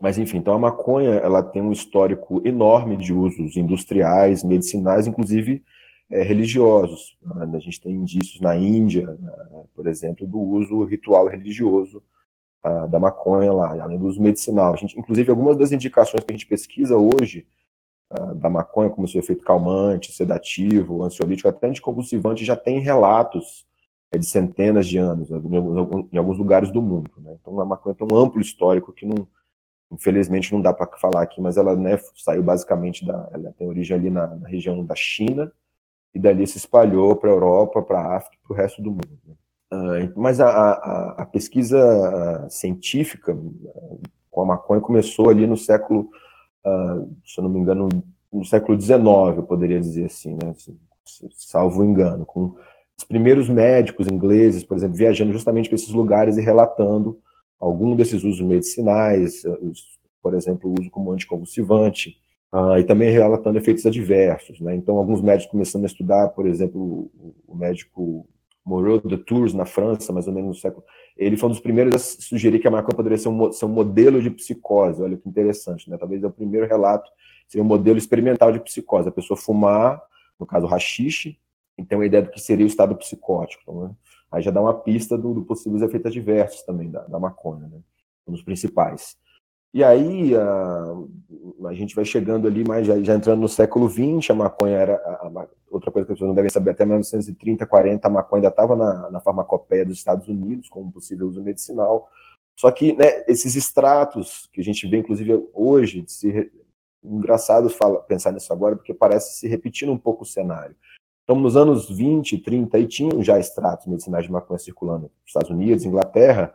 Mas, 0.00 0.18
enfim, 0.18 0.38
então 0.38 0.54
a 0.54 0.58
maconha 0.58 1.10
ela 1.10 1.42
tem 1.42 1.62
um 1.62 1.72
histórico 1.72 2.42
enorme 2.44 2.96
de 2.96 3.12
usos 3.12 3.56
industriais, 3.56 4.42
medicinais, 4.42 5.06
inclusive 5.06 5.62
é, 6.10 6.22
religiosos. 6.22 7.16
A 7.54 7.58
gente 7.58 7.80
tem 7.80 7.94
indícios 7.94 8.40
na 8.40 8.56
Índia, 8.56 9.06
né, 9.20 9.64
por 9.74 9.86
exemplo, 9.86 10.26
do 10.26 10.38
uso 10.38 10.84
ritual 10.84 11.26
religioso 11.28 12.02
da 12.90 13.00
maconha 13.00 13.52
lá, 13.52 13.82
além 13.82 13.98
do 13.98 14.06
uso 14.06 14.22
medicinal. 14.22 14.72
A 14.72 14.76
gente, 14.76 14.96
inclusive, 14.96 15.28
algumas 15.28 15.56
das 15.56 15.72
indicações 15.72 16.22
que 16.22 16.30
a 16.30 16.36
gente 16.36 16.46
pesquisa 16.46 16.96
hoje 16.96 17.44
da 18.36 18.50
maconha, 18.50 18.90
como 18.90 19.08
seu 19.08 19.20
efeito 19.20 19.44
calmante, 19.44 20.12
sedativo, 20.12 21.02
ansiolítico, 21.02 21.48
até 21.48 21.66
anticonvulsivante, 21.68 22.44
já 22.44 22.54
tem 22.54 22.78
relatos 22.78 23.66
é, 24.12 24.18
de 24.18 24.26
centenas 24.26 24.86
de 24.86 24.98
anos, 24.98 25.30
em 25.30 26.18
alguns 26.18 26.38
lugares 26.38 26.70
do 26.70 26.82
mundo. 26.82 27.10
Né? 27.18 27.36
Então, 27.40 27.58
a 27.60 27.64
maconha 27.64 27.94
tem 27.94 28.06
um 28.06 28.16
amplo 28.16 28.40
histórico 28.40 28.92
que, 28.92 29.06
não, 29.06 29.26
infelizmente, 29.92 30.52
não 30.52 30.60
dá 30.60 30.72
para 30.72 30.86
falar 30.98 31.22
aqui, 31.22 31.40
mas 31.40 31.56
ela 31.56 31.76
né, 31.76 31.98
saiu 32.16 32.42
basicamente 32.42 33.04
da. 33.04 33.28
Ela 33.32 33.52
tem 33.56 33.68
origem 33.68 33.96
ali 33.96 34.10
na, 34.10 34.26
na 34.26 34.48
região 34.48 34.84
da 34.84 34.94
China, 34.94 35.52
e 36.14 36.18
dali 36.18 36.46
se 36.46 36.58
espalhou 36.58 37.16
para 37.16 37.30
a 37.30 37.32
Europa, 37.32 37.82
para 37.82 38.00
a 38.00 38.16
África 38.16 38.36
para 38.46 38.54
o 38.54 38.56
resto 38.56 38.82
do 38.82 38.90
mundo. 38.90 39.18
Né? 39.26 39.34
Ah, 39.70 40.12
mas 40.16 40.40
a, 40.40 40.48
a, 40.48 41.22
a, 41.22 41.26
pesquisa 41.26 42.46
científica 42.50 43.36
com 44.30 44.42
a 44.42 44.44
maconha 44.44 44.80
começou 44.80 45.30
ali 45.30 45.46
no 45.46 45.56
século, 45.56 46.10
uh, 46.66 47.16
se 47.24 47.38
eu 47.38 47.44
não 47.44 47.50
me 47.50 47.58
engano, 47.58 47.88
no 48.32 48.44
século 48.44 48.78
XIX, 48.78 49.00
eu 49.36 49.42
poderia 49.42 49.80
dizer 49.80 50.06
assim, 50.06 50.34
né? 50.34 50.54
salvo 51.34 51.84
engano, 51.84 52.24
com 52.24 52.54
os 52.96 53.04
primeiros 53.04 53.48
médicos 53.48 54.06
ingleses, 54.08 54.64
por 54.64 54.76
exemplo, 54.76 54.96
viajando 54.96 55.32
justamente 55.32 55.68
para 55.68 55.76
esses 55.76 55.90
lugares 55.90 56.36
e 56.36 56.42
relatando 56.42 57.18
algum 57.62 57.94
desses 57.94 58.24
usos 58.24 58.40
medicinais, 58.40 59.44
os 59.60 59.92
por 60.22 60.34
exemplo, 60.34 60.70
o 60.70 60.80
uso 60.80 60.90
como 60.90 61.10
anticonvulsivante, 61.12 62.16
uh, 62.52 62.78
e 62.78 62.84
também 62.84 63.10
relatando 63.10 63.58
efeitos 63.58 63.84
adversos. 63.84 64.60
Né? 64.60 64.76
Então, 64.76 64.96
alguns 64.96 65.20
médicos 65.20 65.50
começando 65.50 65.82
a 65.82 65.86
estudar, 65.86 66.28
por 66.28 66.46
exemplo, 66.46 67.10
o, 67.46 67.56
médico 67.56 68.26
Moreau 68.64 69.00
de 69.00 69.16
Tours, 69.18 69.52
na 69.52 69.64
França, 69.64 70.12
mais 70.12 70.28
ou 70.28 70.32
menos 70.32 70.48
no 70.48 70.54
século. 70.54 70.84
Ele 71.16 71.36
foi 71.36 71.48
um 71.48 71.52
dos 71.52 71.60
primeiros 71.60 71.94
a 71.94 71.98
sugerir 71.98 72.60
que 72.60 72.68
a 72.68 72.70
maconha 72.70 72.94
poderia 72.94 73.18
ser 73.18 73.28
um, 73.28 73.52
ser 73.52 73.64
um 73.64 73.68
modelo 73.68 74.22
de 74.22 74.30
psicose. 74.30 75.02
Olha 75.02 75.16
que 75.16 75.28
interessante, 75.28 75.90
né? 75.90 75.96
Talvez 75.98 76.22
é 76.22 76.26
o 76.28 76.30
primeiro 76.30 76.66
relato, 76.66 77.10
seria 77.48 77.64
um 77.64 77.66
modelo 77.66 77.98
experimental 77.98 78.52
de 78.52 78.60
psicose. 78.60 79.08
A 79.08 79.12
pessoa 79.12 79.36
fumar, 79.36 80.00
no 80.38 80.46
caso, 80.46 80.66
rachixe, 80.66 81.36
e 81.76 81.84
tem 81.84 81.98
uma 81.98 82.06
ideia 82.06 82.22
do 82.22 82.30
que 82.30 82.40
seria 82.40 82.64
o 82.64 82.68
estado 82.68 82.94
psicótico. 82.94 83.62
Então, 83.62 83.88
né? 83.88 83.90
Aí 84.32 84.42
já 84.42 84.50
dá 84.50 84.60
uma 84.60 84.74
pista 84.74 85.16
do, 85.18 85.34
do 85.34 85.42
possíveis 85.42 85.82
efeitos 85.82 86.10
adversos 86.10 86.62
também 86.62 86.90
da, 86.90 87.02
da 87.02 87.20
maconha, 87.20 87.68
né? 87.68 87.78
Um 88.26 88.32
dos 88.32 88.42
principais. 88.42 89.16
E 89.74 89.82
aí 89.82 90.34
a, 90.34 90.84
a 91.66 91.74
gente 91.74 91.94
vai 91.94 92.04
chegando 92.04 92.46
ali, 92.46 92.62
mais 92.66 92.86
já, 92.86 93.00
já, 93.00 93.14
entrando 93.14 93.40
no 93.40 93.48
século 93.48 93.88
XX, 93.88 94.30
a 94.30 94.34
maconha 94.34 94.76
era 94.76 94.94
a, 94.96 95.26
a, 95.26 95.48
outra 95.70 95.90
coisa 95.90 96.06
que 96.06 96.12
as 96.12 96.16
pessoas 96.16 96.28
não 96.28 96.34
devem 96.34 96.50
saber, 96.50 96.70
até 96.70 96.84
1930, 96.84 97.66
40, 97.66 98.06
a 98.06 98.10
maconha 98.10 98.38
ainda 98.40 98.48
estava 98.48 98.76
na, 98.76 99.10
na 99.10 99.20
farmacopeia 99.20 99.84
dos 99.84 99.96
Estados 99.96 100.28
Unidos 100.28 100.68
como 100.68 100.92
possível 100.92 101.26
uso 101.26 101.42
medicinal. 101.42 102.08
Só 102.54 102.70
que 102.70 102.92
né, 102.92 103.24
esses 103.26 103.56
extratos 103.56 104.48
que 104.52 104.60
a 104.60 104.64
gente 104.64 104.86
vê, 104.86 104.98
inclusive 104.98 105.48
hoje, 105.54 106.04
se, 106.06 106.52
engraçado 107.02 107.70
fala, 107.70 108.00
pensar 108.00 108.32
nisso 108.32 108.52
agora, 108.52 108.76
porque 108.76 108.92
parece 108.92 109.38
se 109.38 109.48
repetindo 109.48 109.90
um 109.90 109.98
pouco 109.98 110.22
o 110.22 110.26
cenário. 110.26 110.76
Então, 111.24 111.36
nos 111.36 111.56
anos 111.56 111.88
20, 111.88 112.38
30, 112.38 112.76
aí 112.76 112.86
tinham 112.86 113.22
já 113.22 113.38
extratos 113.38 113.86
medicinais 113.86 114.24
de 114.24 114.32
maconha 114.32 114.58
circulando 114.58 115.02
nos 115.02 115.12
Estados 115.26 115.50
Unidos, 115.50 115.84
Inglaterra, 115.84 116.52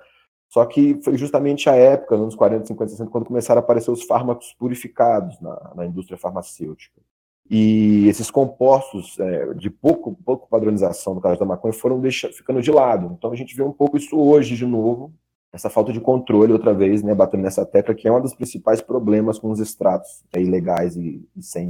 só 0.50 0.66
que 0.66 1.00
foi 1.04 1.18
justamente 1.18 1.70
a 1.70 1.76
época, 1.76 2.16
nos 2.16 2.24
anos 2.24 2.36
40, 2.36 2.66
50, 2.68 2.92
60, 2.92 3.12
quando 3.12 3.26
começaram 3.26 3.60
a 3.60 3.64
aparecer 3.64 3.92
os 3.92 4.04
fármacos 4.04 4.54
purificados 4.54 5.40
na, 5.42 5.74
na 5.76 5.86
indústria 5.86 6.18
farmacêutica. 6.18 7.02
E 7.50 8.08
esses 8.08 8.30
compostos 8.30 9.18
é, 9.20 9.54
de 9.54 9.70
pouco, 9.70 10.16
pouco 10.26 10.50
padronização, 10.50 11.16
no 11.16 11.22
caso 11.22 11.40
da 11.40 11.46
maconha, 11.46 11.74
foram 11.74 12.02
ficando 12.34 12.62
de 12.62 12.72
lado. 12.72 13.16
Então 13.18 13.32
a 13.32 13.36
gente 13.36 13.56
vê 13.56 13.64
um 13.64 13.72
pouco 13.72 13.98
isso 13.98 14.18
hoje 14.18 14.56
de 14.56 14.66
novo, 14.66 15.14
essa 15.52 15.70
falta 15.70 15.94
de 15.94 16.02
controle, 16.02 16.52
outra 16.52 16.74
vez, 16.74 17.02
né, 17.02 17.16
batendo 17.16 17.44
nessa 17.44 17.66
tecla, 17.66 17.96
que 17.96 18.08
é 18.08 18.12
um 18.12 18.22
dos 18.22 18.34
principais 18.34 18.82
problemas 18.82 19.40
com 19.40 19.50
os 19.50 19.60
extratos 19.60 20.24
é, 20.34 20.42
ilegais 20.42 20.98
e, 20.98 21.26
e 21.36 21.42
sem 21.42 21.68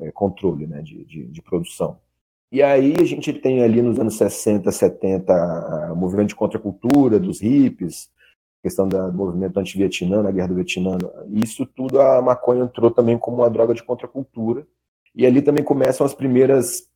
é, 0.00 0.10
controle 0.10 0.66
né, 0.66 0.82
de, 0.82 1.04
de, 1.04 1.26
de 1.26 1.42
produção. 1.42 1.98
E 2.54 2.62
aí 2.62 2.94
a 3.00 3.04
gente 3.04 3.32
tem 3.32 3.64
ali 3.64 3.82
nos 3.82 3.98
anos 3.98 4.16
60, 4.16 4.70
70, 4.70 5.92
o 5.92 5.96
movimento 5.96 6.28
de 6.28 6.36
contracultura 6.36 7.18
dos 7.18 7.40
hippies, 7.40 8.08
questão 8.62 8.86
do 8.86 9.12
movimento 9.12 9.58
anti-Vietnã, 9.58 10.22
na 10.22 10.30
guerra 10.30 10.46
do 10.46 10.54
Vietnã. 10.54 10.96
Isso 11.32 11.66
tudo 11.66 12.00
a 12.00 12.22
maconha 12.22 12.62
entrou 12.62 12.92
também 12.92 13.18
como 13.18 13.38
uma 13.38 13.50
droga 13.50 13.74
de 13.74 13.82
contracultura. 13.82 14.64
E 15.16 15.26
ali 15.26 15.42
também 15.42 15.64
começam 15.64 16.06
as 16.06 16.14
primeiras 16.14 16.88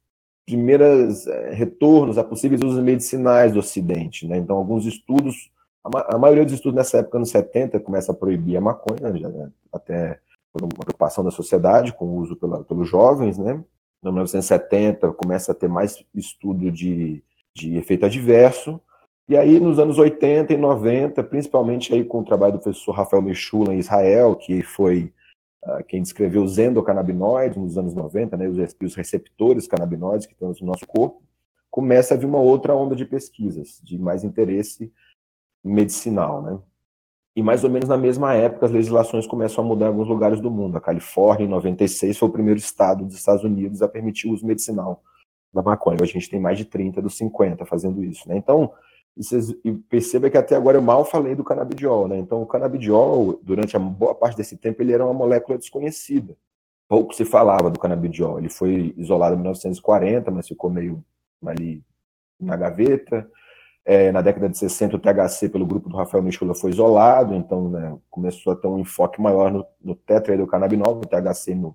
primeiras 0.46 1.26
é, 1.26 1.50
retornos 1.50 2.18
a 2.18 2.22
possíveis 2.22 2.62
usos 2.62 2.80
medicinais 2.80 3.52
do 3.52 3.58
Ocidente. 3.58 4.28
Né? 4.28 4.38
Então, 4.38 4.54
alguns 4.54 4.86
estudos, 4.86 5.50
a, 5.82 5.90
ma 5.90 6.06
a, 6.08 6.16
maioria 6.16 6.44
dos 6.44 6.54
estudos 6.54 6.76
nessa 6.76 6.98
época, 6.98 7.18
nos 7.18 7.30
70, 7.30 7.80
começa 7.80 8.12
a 8.12 8.14
proibir 8.14 8.56
a 8.56 8.60
maconha, 8.60 9.12
já, 9.18 9.28
né? 9.28 9.50
até 9.72 10.20
por 10.52 10.62
uma 10.62 10.68
preocupação 10.68 11.24
da 11.24 11.32
sociedade 11.32 11.92
com 11.92 12.04
o 12.04 12.16
uso 12.18 12.36
pela, 12.36 12.62
pelos 12.62 12.88
jovens, 12.88 13.36
né? 13.36 13.60
Em 14.02 14.06
1970 14.06 15.12
começa 15.12 15.52
a 15.52 15.54
ter 15.54 15.68
mais 15.68 16.04
estudo 16.14 16.70
de, 16.70 17.22
de 17.54 17.76
efeito 17.76 18.06
adverso, 18.06 18.80
e 19.28 19.36
aí 19.36 19.60
nos 19.60 19.78
anos 19.78 19.98
80 19.98 20.54
e 20.54 20.56
90, 20.56 21.22
principalmente 21.24 21.92
aí 21.92 22.02
com 22.02 22.20
o 22.20 22.24
trabalho 22.24 22.54
do 22.54 22.60
professor 22.60 22.92
Rafael 22.92 23.22
Mechula 23.22 23.74
em 23.74 23.78
Israel, 23.78 24.34
que 24.34 24.62
foi 24.62 25.12
uh, 25.64 25.84
quem 25.86 26.00
descreveu 26.00 26.42
os 26.42 26.58
endocannabinoides 26.58 27.58
nos 27.58 27.76
anos 27.76 27.94
90, 27.94 28.36
né, 28.36 28.48
os, 28.48 28.56
os 28.82 28.94
receptores 28.94 29.66
canabinoides 29.66 30.26
que 30.26 30.32
estão 30.32 30.52
no 30.60 30.66
nosso 30.66 30.86
corpo, 30.86 31.22
começa 31.70 32.14
a 32.14 32.16
vir 32.16 32.24
uma 32.24 32.40
outra 32.40 32.74
onda 32.74 32.96
de 32.96 33.04
pesquisas, 33.04 33.80
de 33.84 33.98
mais 33.98 34.24
interesse 34.24 34.90
medicinal, 35.62 36.40
né? 36.40 36.58
E 37.36 37.42
mais 37.42 37.62
ou 37.62 37.70
menos 37.70 37.88
na 37.88 37.96
mesma 37.96 38.34
época, 38.34 38.66
as 38.66 38.72
legislações 38.72 39.26
começam 39.26 39.62
a 39.62 39.66
mudar 39.66 39.86
em 39.86 39.88
alguns 39.88 40.08
lugares 40.08 40.40
do 40.40 40.50
mundo. 40.50 40.76
A 40.76 40.80
Califórnia, 40.80 41.44
em 41.44 41.48
96, 41.48 42.18
foi 42.18 42.28
o 42.28 42.32
primeiro 42.32 42.58
estado 42.58 43.04
dos 43.04 43.14
Estados 43.14 43.44
Unidos 43.44 43.80
a 43.80 43.88
permitir 43.88 44.28
o 44.28 44.32
uso 44.32 44.46
medicinal 44.46 45.02
da 45.52 45.62
maconha. 45.62 45.98
A 46.00 46.06
gente 46.06 46.28
tem 46.28 46.40
mais 46.40 46.58
de 46.58 46.64
30 46.64 47.00
dos 47.00 47.16
50 47.16 47.64
fazendo 47.64 48.02
isso. 48.02 48.28
Né? 48.28 48.36
Então, 48.36 48.72
vocês, 49.16 49.52
perceba 49.88 50.30
que 50.30 50.38
até 50.38 50.54
agora 50.54 50.78
eu 50.78 50.82
mal 50.82 51.04
falei 51.04 51.34
do 51.34 51.44
canabidiol. 51.44 52.08
Né? 52.08 52.18
Então, 52.18 52.42
o 52.42 52.46
canabidiol, 52.46 53.38
durante 53.42 53.76
a 53.76 53.80
boa 53.80 54.14
parte 54.14 54.36
desse 54.36 54.56
tempo, 54.56 54.80
ele 54.82 54.92
era 54.92 55.04
uma 55.04 55.14
molécula 55.14 55.58
desconhecida. 55.58 56.36
Pouco 56.88 57.14
se 57.14 57.24
falava 57.24 57.70
do 57.70 57.78
canabidiol. 57.78 58.38
Ele 58.38 58.48
foi 58.48 58.94
isolado 58.96 59.34
em 59.34 59.38
1940, 59.38 60.30
mas 60.30 60.48
ficou 60.48 60.70
meio 60.70 61.04
ali 61.44 61.82
na 62.40 62.56
gaveta. 62.56 63.28
É, 63.90 64.12
na 64.12 64.20
década 64.20 64.50
de 64.50 64.58
60, 64.58 64.96
o 64.96 64.98
THC, 64.98 65.48
pelo 65.48 65.64
grupo 65.64 65.88
do 65.88 65.96
Rafael 65.96 66.22
Michula, 66.22 66.54
foi 66.54 66.72
isolado, 66.72 67.34
então 67.34 67.70
né, 67.70 67.96
começou 68.10 68.52
a 68.52 68.56
ter 68.56 68.66
um 68.66 68.78
enfoque 68.78 69.18
maior 69.18 69.50
no, 69.50 69.64
no 69.82 69.94
tetraidrocannabinol, 69.94 70.96
no 70.96 71.06
THC, 71.06 71.54
no, 71.54 71.74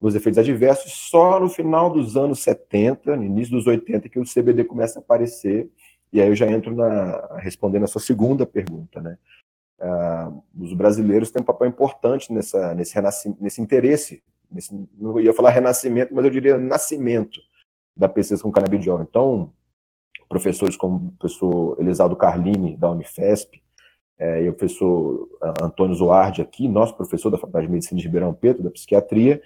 nos 0.00 0.16
efeitos 0.16 0.38
adversos. 0.38 0.92
Só 1.08 1.38
no 1.38 1.48
final 1.48 1.88
dos 1.88 2.16
anos 2.16 2.40
70, 2.40 3.14
no 3.14 3.22
início 3.22 3.52
dos 3.52 3.68
80, 3.68 4.08
que 4.08 4.18
o 4.18 4.24
CBD 4.24 4.64
começa 4.64 4.98
a 4.98 5.02
aparecer. 5.02 5.70
E 6.12 6.20
aí 6.20 6.26
eu 6.26 6.34
já 6.34 6.50
entro 6.50 6.74
na, 6.74 7.36
respondendo 7.36 7.84
a 7.84 7.86
sua 7.86 8.00
segunda 8.00 8.44
pergunta. 8.44 9.00
Né? 9.00 9.16
Ah, 9.80 10.32
os 10.58 10.72
brasileiros 10.72 11.30
têm 11.30 11.42
um 11.42 11.46
papel 11.46 11.68
importante 11.68 12.32
nessa, 12.32 12.74
nesse, 12.74 12.98
nesse 13.40 13.62
interesse, 13.62 14.20
nesse, 14.50 14.74
não 14.98 15.20
ia 15.20 15.32
falar 15.32 15.50
renascimento, 15.50 16.12
mas 16.12 16.24
eu 16.24 16.30
diria 16.32 16.58
nascimento 16.58 17.40
da 17.96 18.08
pesquisa 18.08 18.42
com 18.42 18.50
canabidiol. 18.50 19.00
Então, 19.00 19.52
professores 20.28 20.76
como 20.76 20.96
o 20.96 21.12
professor 21.18 21.76
Elisaldo 21.80 22.16
Carlini, 22.16 22.76
da 22.76 22.90
Unifesp, 22.90 23.62
é, 24.18 24.44
e 24.44 24.48
o 24.48 24.54
professor 24.54 25.28
Antônio 25.62 25.94
Zoardi 25.94 26.40
aqui, 26.40 26.68
nosso 26.68 26.96
professor 26.96 27.30
da 27.30 27.36
Faculdade 27.36 27.66
de 27.66 27.72
Medicina 27.72 27.98
de 27.98 28.06
Ribeirão 28.06 28.32
Preto, 28.32 28.62
da 28.62 28.70
Psiquiatria, 28.70 29.42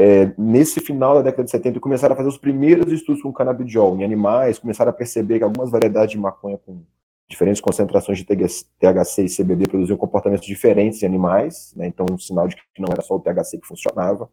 é, 0.00 0.32
nesse 0.38 0.80
final 0.80 1.14
da 1.14 1.22
década 1.22 1.42
de 1.42 1.50
70 1.50 1.80
começaram 1.80 2.14
a 2.14 2.16
fazer 2.16 2.28
os 2.28 2.38
primeiros 2.38 2.92
estudos 2.92 3.20
com 3.20 3.32
canabidiol 3.32 3.96
em 3.96 4.04
animais, 4.04 4.58
começaram 4.58 4.90
a 4.90 4.92
perceber 4.92 5.38
que 5.38 5.44
algumas 5.44 5.70
variedades 5.70 6.12
de 6.12 6.18
maconha 6.18 6.56
com 6.56 6.82
diferentes 7.28 7.60
concentrações 7.60 8.18
de 8.18 8.24
THC 8.24 9.24
e 9.24 9.36
CBD 9.36 9.66
produziam 9.68 9.98
comportamentos 9.98 10.46
diferentes 10.46 11.02
em 11.02 11.06
animais, 11.06 11.72
né, 11.76 11.86
então 11.86 12.06
um 12.10 12.16
sinal 12.16 12.46
de 12.48 12.54
que 12.54 12.80
não 12.80 12.88
era 12.92 13.02
só 13.02 13.16
o 13.16 13.20
THC 13.20 13.58
que 13.58 13.66
funcionava. 13.66 14.30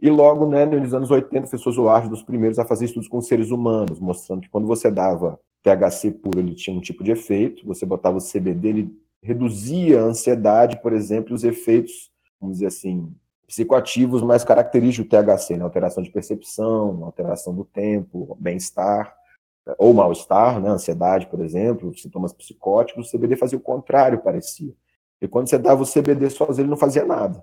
E 0.00 0.08
logo, 0.10 0.46
né, 0.46 0.64
nos 0.64 0.94
anos 0.94 1.10
80, 1.10 1.38
o 1.38 1.48
professor 1.48 1.72
Zoardi 1.72 2.08
dos 2.08 2.22
primeiros 2.22 2.58
a 2.58 2.64
fazer 2.64 2.84
estudos 2.84 3.08
com 3.08 3.20
seres 3.20 3.50
humanos, 3.50 3.98
mostrando 3.98 4.42
que 4.42 4.48
quando 4.48 4.66
você 4.66 4.90
dava 4.90 5.40
THC 5.62 6.12
puro, 6.12 6.38
ele 6.38 6.54
tinha 6.54 6.76
um 6.76 6.80
tipo 6.80 7.02
de 7.02 7.10
efeito, 7.10 7.66
você 7.66 7.84
botava 7.84 8.18
o 8.18 8.22
CBD, 8.22 8.68
ele 8.68 8.98
reduzia 9.20 10.00
a 10.00 10.04
ansiedade, 10.04 10.80
por 10.80 10.92
exemplo, 10.92 11.32
e 11.32 11.34
os 11.34 11.42
efeitos, 11.42 12.10
vamos 12.40 12.56
dizer 12.56 12.66
assim, 12.66 13.12
psicoativos 13.48 14.22
mais 14.22 14.44
característicos 14.44 15.08
do 15.08 15.36
THC, 15.36 15.56
né? 15.56 15.64
alteração 15.64 16.02
de 16.02 16.10
percepção, 16.10 17.02
alteração 17.02 17.54
do 17.54 17.64
tempo, 17.64 18.36
bem-estar, 18.38 19.16
ou 19.78 19.92
mal-estar, 19.92 20.60
né? 20.60 20.68
ansiedade, 20.68 21.26
por 21.26 21.40
exemplo, 21.40 21.96
sintomas 21.98 22.32
psicóticos, 22.32 23.08
o 23.08 23.10
CBD 23.10 23.36
fazia 23.36 23.58
o 23.58 23.62
contrário, 23.62 24.20
parecia. 24.20 24.72
E 25.20 25.26
quando 25.26 25.48
você 25.48 25.58
dava 25.58 25.82
o 25.82 25.86
CBD 25.86 26.30
sozinho, 26.30 26.64
ele 26.64 26.70
não 26.70 26.76
fazia 26.76 27.04
nada. 27.04 27.42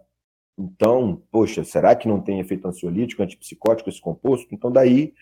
Então, 0.58 1.22
poxa, 1.32 1.64
será 1.64 1.96
que 1.96 2.08
não 2.08 2.22
tem 2.22 2.40
efeito 2.40 2.68
ansiolítico, 2.68 3.22
antipsicótico 3.22 3.90
esse 3.90 4.00
composto? 4.00 4.54
Então, 4.54 4.72
daí 4.72 5.14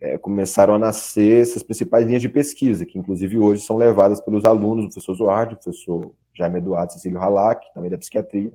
é, 0.00 0.16
começaram 0.16 0.74
a 0.74 0.78
nascer 0.78 1.42
essas 1.42 1.62
principais 1.62 2.06
linhas 2.06 2.22
de 2.22 2.28
pesquisa, 2.28 2.86
que 2.86 2.98
inclusive 2.98 3.38
hoje 3.38 3.62
são 3.62 3.76
levadas 3.76 4.20
pelos 4.20 4.44
alunos, 4.44 4.86
o 4.86 4.88
professor 4.88 5.14
Zoardi, 5.14 5.54
o 5.54 5.58
professor 5.58 6.12
Jaime 6.32 6.58
Eduardo 6.58 6.94
Cecílio 6.94 7.18
Halac, 7.18 7.66
também 7.74 7.90
da 7.90 7.98
psiquiatria, 7.98 8.50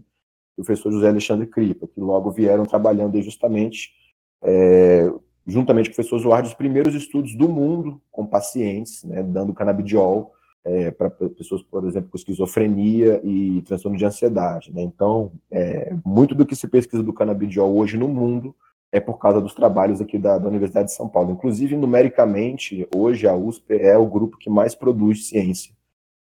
e 0.58 0.62
o 0.62 0.66
professor 0.66 0.92
José 0.92 1.10
Alexandre 1.10 1.46
Cripa, 1.46 1.88
que 1.88 2.00
logo 2.00 2.32
vieram 2.32 2.66
trabalhando 2.66 3.22
justamente, 3.22 3.92
é, 4.42 5.12
juntamente 5.46 5.90
com 5.90 5.94
o 5.94 5.96
professor 5.96 6.18
Zoardi, 6.18 6.48
os 6.48 6.56
primeiros 6.56 6.96
estudos 6.96 7.36
do 7.36 7.48
mundo 7.48 8.02
com 8.12 8.26
pacientes, 8.26 9.04
né, 9.04 9.22
dando 9.22 9.54
canabidiol 9.54 10.35
é, 10.66 10.90
para 10.90 11.12
pessoas, 11.12 11.62
por 11.62 11.86
exemplo, 11.86 12.10
com 12.10 12.18
esquizofrenia 12.18 13.22
e 13.24 13.62
transtorno 13.62 13.98
de 13.98 14.06
ansiedade. 14.06 14.74
Né? 14.74 14.82
Então, 14.82 15.32
é, 15.52 15.96
muito 16.04 16.34
do 16.34 16.46
que 16.46 16.56
se 16.56 16.68
pesquisa 16.68 17.04
do 17.04 17.14
canabidiol 17.14 17.78
hoje 17.78 17.98
no 17.98 18.08
mundo 18.08 18.54
é 18.92 19.00
por 19.00 19.20
causa 19.20 19.40
dos 19.40 19.54
trabalhos 19.54 20.02
aqui 20.02 20.18
da, 20.18 20.38
da, 20.38 20.48
Universidade 20.48 20.88
de 20.88 20.96
São 20.96 21.08
Paulo. 21.08 21.32
Inclusive, 21.32 21.78
numericamente, 21.78 22.88
hoje 22.96 23.28
a 23.28 23.36
USP 23.36 23.76
é 23.76 23.96
o 23.98 24.08
grupo 24.08 24.38
que 24.38 24.50
mais 24.50 24.74
produz 24.74 25.28
ciência 25.28 25.76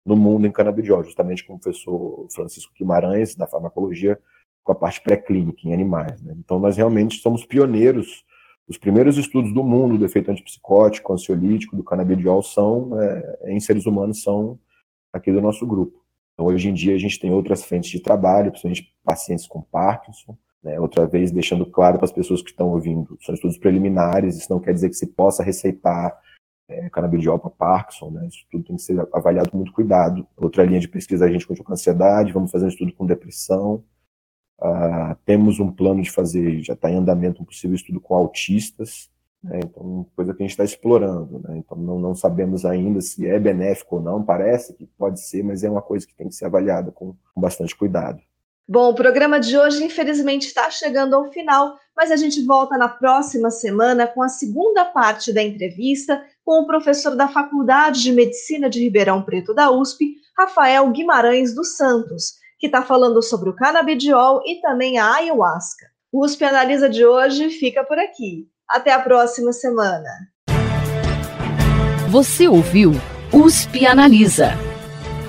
no 0.05 0.17
mundo 0.17 0.47
em 0.47 0.53
canabidiol, 0.53 1.03
justamente 1.03 1.47
com 1.47 1.55
o 1.55 1.59
professor 1.59 2.27
Francisco 2.35 2.75
Guimarães, 2.79 3.35
da 3.35 3.47
farmacologia, 3.47 4.19
com 4.63 4.73
a 4.73 4.75
parte 4.75 5.01
pré-clínica 5.01 5.61
em 5.65 5.73
animais. 5.73 6.21
Né? 6.21 6.35
Então, 6.37 6.59
nós 6.59 6.77
realmente 6.77 7.19
somos 7.21 7.47
pioneiros 7.47 8.25
os 8.67 8.79
primeiros 8.79 9.19
estudos 9.19 9.53
do 9.53 9.63
mundo 9.63 9.99
do 9.99 10.05
efeito 10.05 10.31
antipsicótico, 10.31 11.13
ansiolítico, 11.13 11.77
do 11.77 11.85
canabidiol 11.85 12.43
são, 12.43 13.01
é, 13.01 13.53
em 13.53 13.61
seres 13.61 13.87
humanos, 13.87 14.23
são 14.23 14.59
aqui 15.13 15.31
do 15.31 15.41
nosso 15.41 15.67
grupo. 15.67 16.03
Então, 16.33 16.47
hoje 16.47 16.69
em 16.69 16.75
dia, 16.75 16.95
a 16.95 16.99
gente 16.99 17.21
tem 17.21 17.31
outras 17.31 17.63
frentes 17.63 17.91
de 17.91 18.01
trabalho, 18.01 18.51
principalmente 18.51 18.93
pacientes 19.05 19.47
com 19.47 19.63
Parkinson. 19.63 20.37
Né? 20.63 20.81
Outra 20.81 21.07
vez, 21.07 21.31
deixando 21.31 21.67
claro 21.67 21.99
para 21.99 22.07
as 22.07 22.13
pessoas 22.13 22.43
que 22.43 22.51
estão 22.51 22.71
ouvindo, 22.71 23.17
são 23.21 23.35
estudos 23.35 23.59
preliminares, 23.59 24.37
isso 24.37 24.51
não 24.51 24.59
quer 24.59 24.73
dizer 24.73 24.89
que 24.89 24.97
se 24.97 25.07
possa 25.07 25.43
receitar 25.43 26.19
é, 26.69 26.89
canabidiol 26.89 27.39
para 27.39 27.51
Parkinson, 27.51 28.11
né? 28.11 28.27
Isso 28.27 28.45
tudo 28.51 28.65
tem 28.65 28.77
que 28.77 28.83
ser 28.83 29.07
avaliado 29.13 29.51
com 29.51 29.59
muito 29.59 29.73
cuidado. 29.73 30.27
Outra 30.37 30.65
linha 30.65 30.81
de 30.81 30.89
pesquisa, 30.89 31.27
a 31.27 31.31
gente 31.31 31.47
continua 31.47 31.67
com 31.67 31.73
ansiedade, 31.75 32.33
vamos 32.33 32.51
fazer 32.51 32.65
um 32.65 32.69
estudo 32.69 32.93
com 32.95 33.05
depressão. 33.05 33.85
Uh, 34.65 35.15
temos 35.27 35.61
um 35.61 35.71
plano 35.71 36.01
de 36.01 36.11
fazer, 36.11 36.63
já 36.63 36.73
está 36.73 36.91
em 36.91 36.97
andamento 36.97 37.43
um 37.43 37.45
possível 37.45 37.77
estudo 37.77 38.01
com 38.01 38.15
autistas, 38.15 39.11
né? 39.43 39.61
então, 39.63 40.07
coisa 40.17 40.33
que 40.33 40.43
a 40.43 40.45
gente 40.45 40.53
está 40.53 40.65
explorando. 40.65 41.39
Né? 41.45 41.59
Então, 41.59 41.77
não, 41.77 41.99
não 41.99 42.15
sabemos 42.15 42.65
ainda 42.65 43.03
se 43.03 43.27
é 43.27 43.39
benéfico 43.39 43.97
ou 43.97 44.03
não, 44.03 44.25
parece 44.25 44.73
que 44.73 44.87
pode 44.87 45.21
ser, 45.21 45.45
mas 45.45 45.63
é 45.63 45.69
uma 45.69 45.83
coisa 45.83 46.07
que 46.07 46.15
tem 46.15 46.31
que 46.31 46.35
ser 46.35 46.47
avaliada 46.47 46.91
com, 46.91 47.15
com 47.35 47.41
bastante 47.43 47.77
cuidado. 47.77 48.23
Bom, 48.67 48.89
o 48.89 48.95
programa 48.95 49.39
de 49.39 49.59
hoje, 49.59 49.85
infelizmente, 49.85 50.47
está 50.47 50.71
chegando 50.71 51.15
ao 51.15 51.31
final, 51.31 51.77
mas 51.95 52.11
a 52.11 52.17
gente 52.17 52.43
volta 52.47 52.79
na 52.79 52.89
próxima 52.89 53.51
semana 53.51 54.07
com 54.07 54.23
a 54.23 54.29
segunda 54.31 54.87
parte 54.87 55.31
da 55.31 55.43
entrevista 55.43 56.25
com 56.43 56.63
o 56.63 56.67
professor 56.67 57.15
da 57.15 57.29
Faculdade 57.29 58.03
de 58.03 58.13
Medicina 58.13 58.71
de 58.71 58.81
Ribeirão 58.81 59.23
Preto 59.23 59.53
da 59.53 59.71
USP, 59.71 60.15
Rafael 60.39 60.91
Guimarães 60.91 61.55
dos 61.55 61.77
Santos 61.77 62.43
que 62.65 62.69
está 62.69 62.81
falando 62.81 63.23
sobre 63.23 63.51
o 63.51 63.53
canabidiol 63.53 64.41
e 64.47 64.59
também 64.59 64.97
a 64.97 65.17
ayahuasca. 65.17 65.85
O 66.11 66.25
USP 66.25 66.45
Analisa 66.45 66.89
de 66.89 67.05
hoje 67.05 67.51
fica 67.51 67.85
por 67.85 67.99
aqui. 67.99 68.49
Até 68.67 68.91
a 68.91 68.99
próxima 68.99 69.53
semana. 69.53 70.09
Você 72.09 72.49
ouviu 72.49 72.93
USP 73.31 73.85
Analisa, 73.85 74.55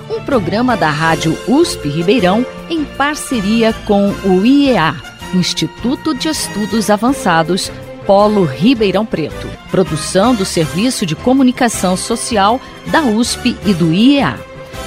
um 0.08 0.24
programa 0.24 0.78
da 0.78 0.88
Rádio 0.88 1.36
USP 1.46 1.90
Ribeirão 1.90 2.46
em 2.70 2.86
parceria 2.86 3.74
com 3.86 4.08
o 4.24 4.46
IEA, 4.46 4.94
Instituto 5.34 6.14
de 6.14 6.30
Estudos 6.30 6.88
Avançados 6.88 7.70
Polo 8.06 8.44
Ribeirão 8.44 9.04
Preto. 9.04 9.46
Produção 9.70 10.34
do 10.34 10.46
Serviço 10.46 11.04
de 11.04 11.14
Comunicação 11.14 11.98
Social 11.98 12.58
da 12.90 13.02
USP 13.02 13.54
e 13.66 13.74
do 13.74 13.92
IEA. 13.92 14.38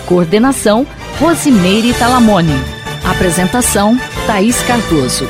Coordenação 0.08 0.88
Rosimeire 1.20 1.94
Talamone. 1.96 2.56
Apresentação 3.04 3.98
Thaís 4.26 4.62
Cardoso. 4.64 5.28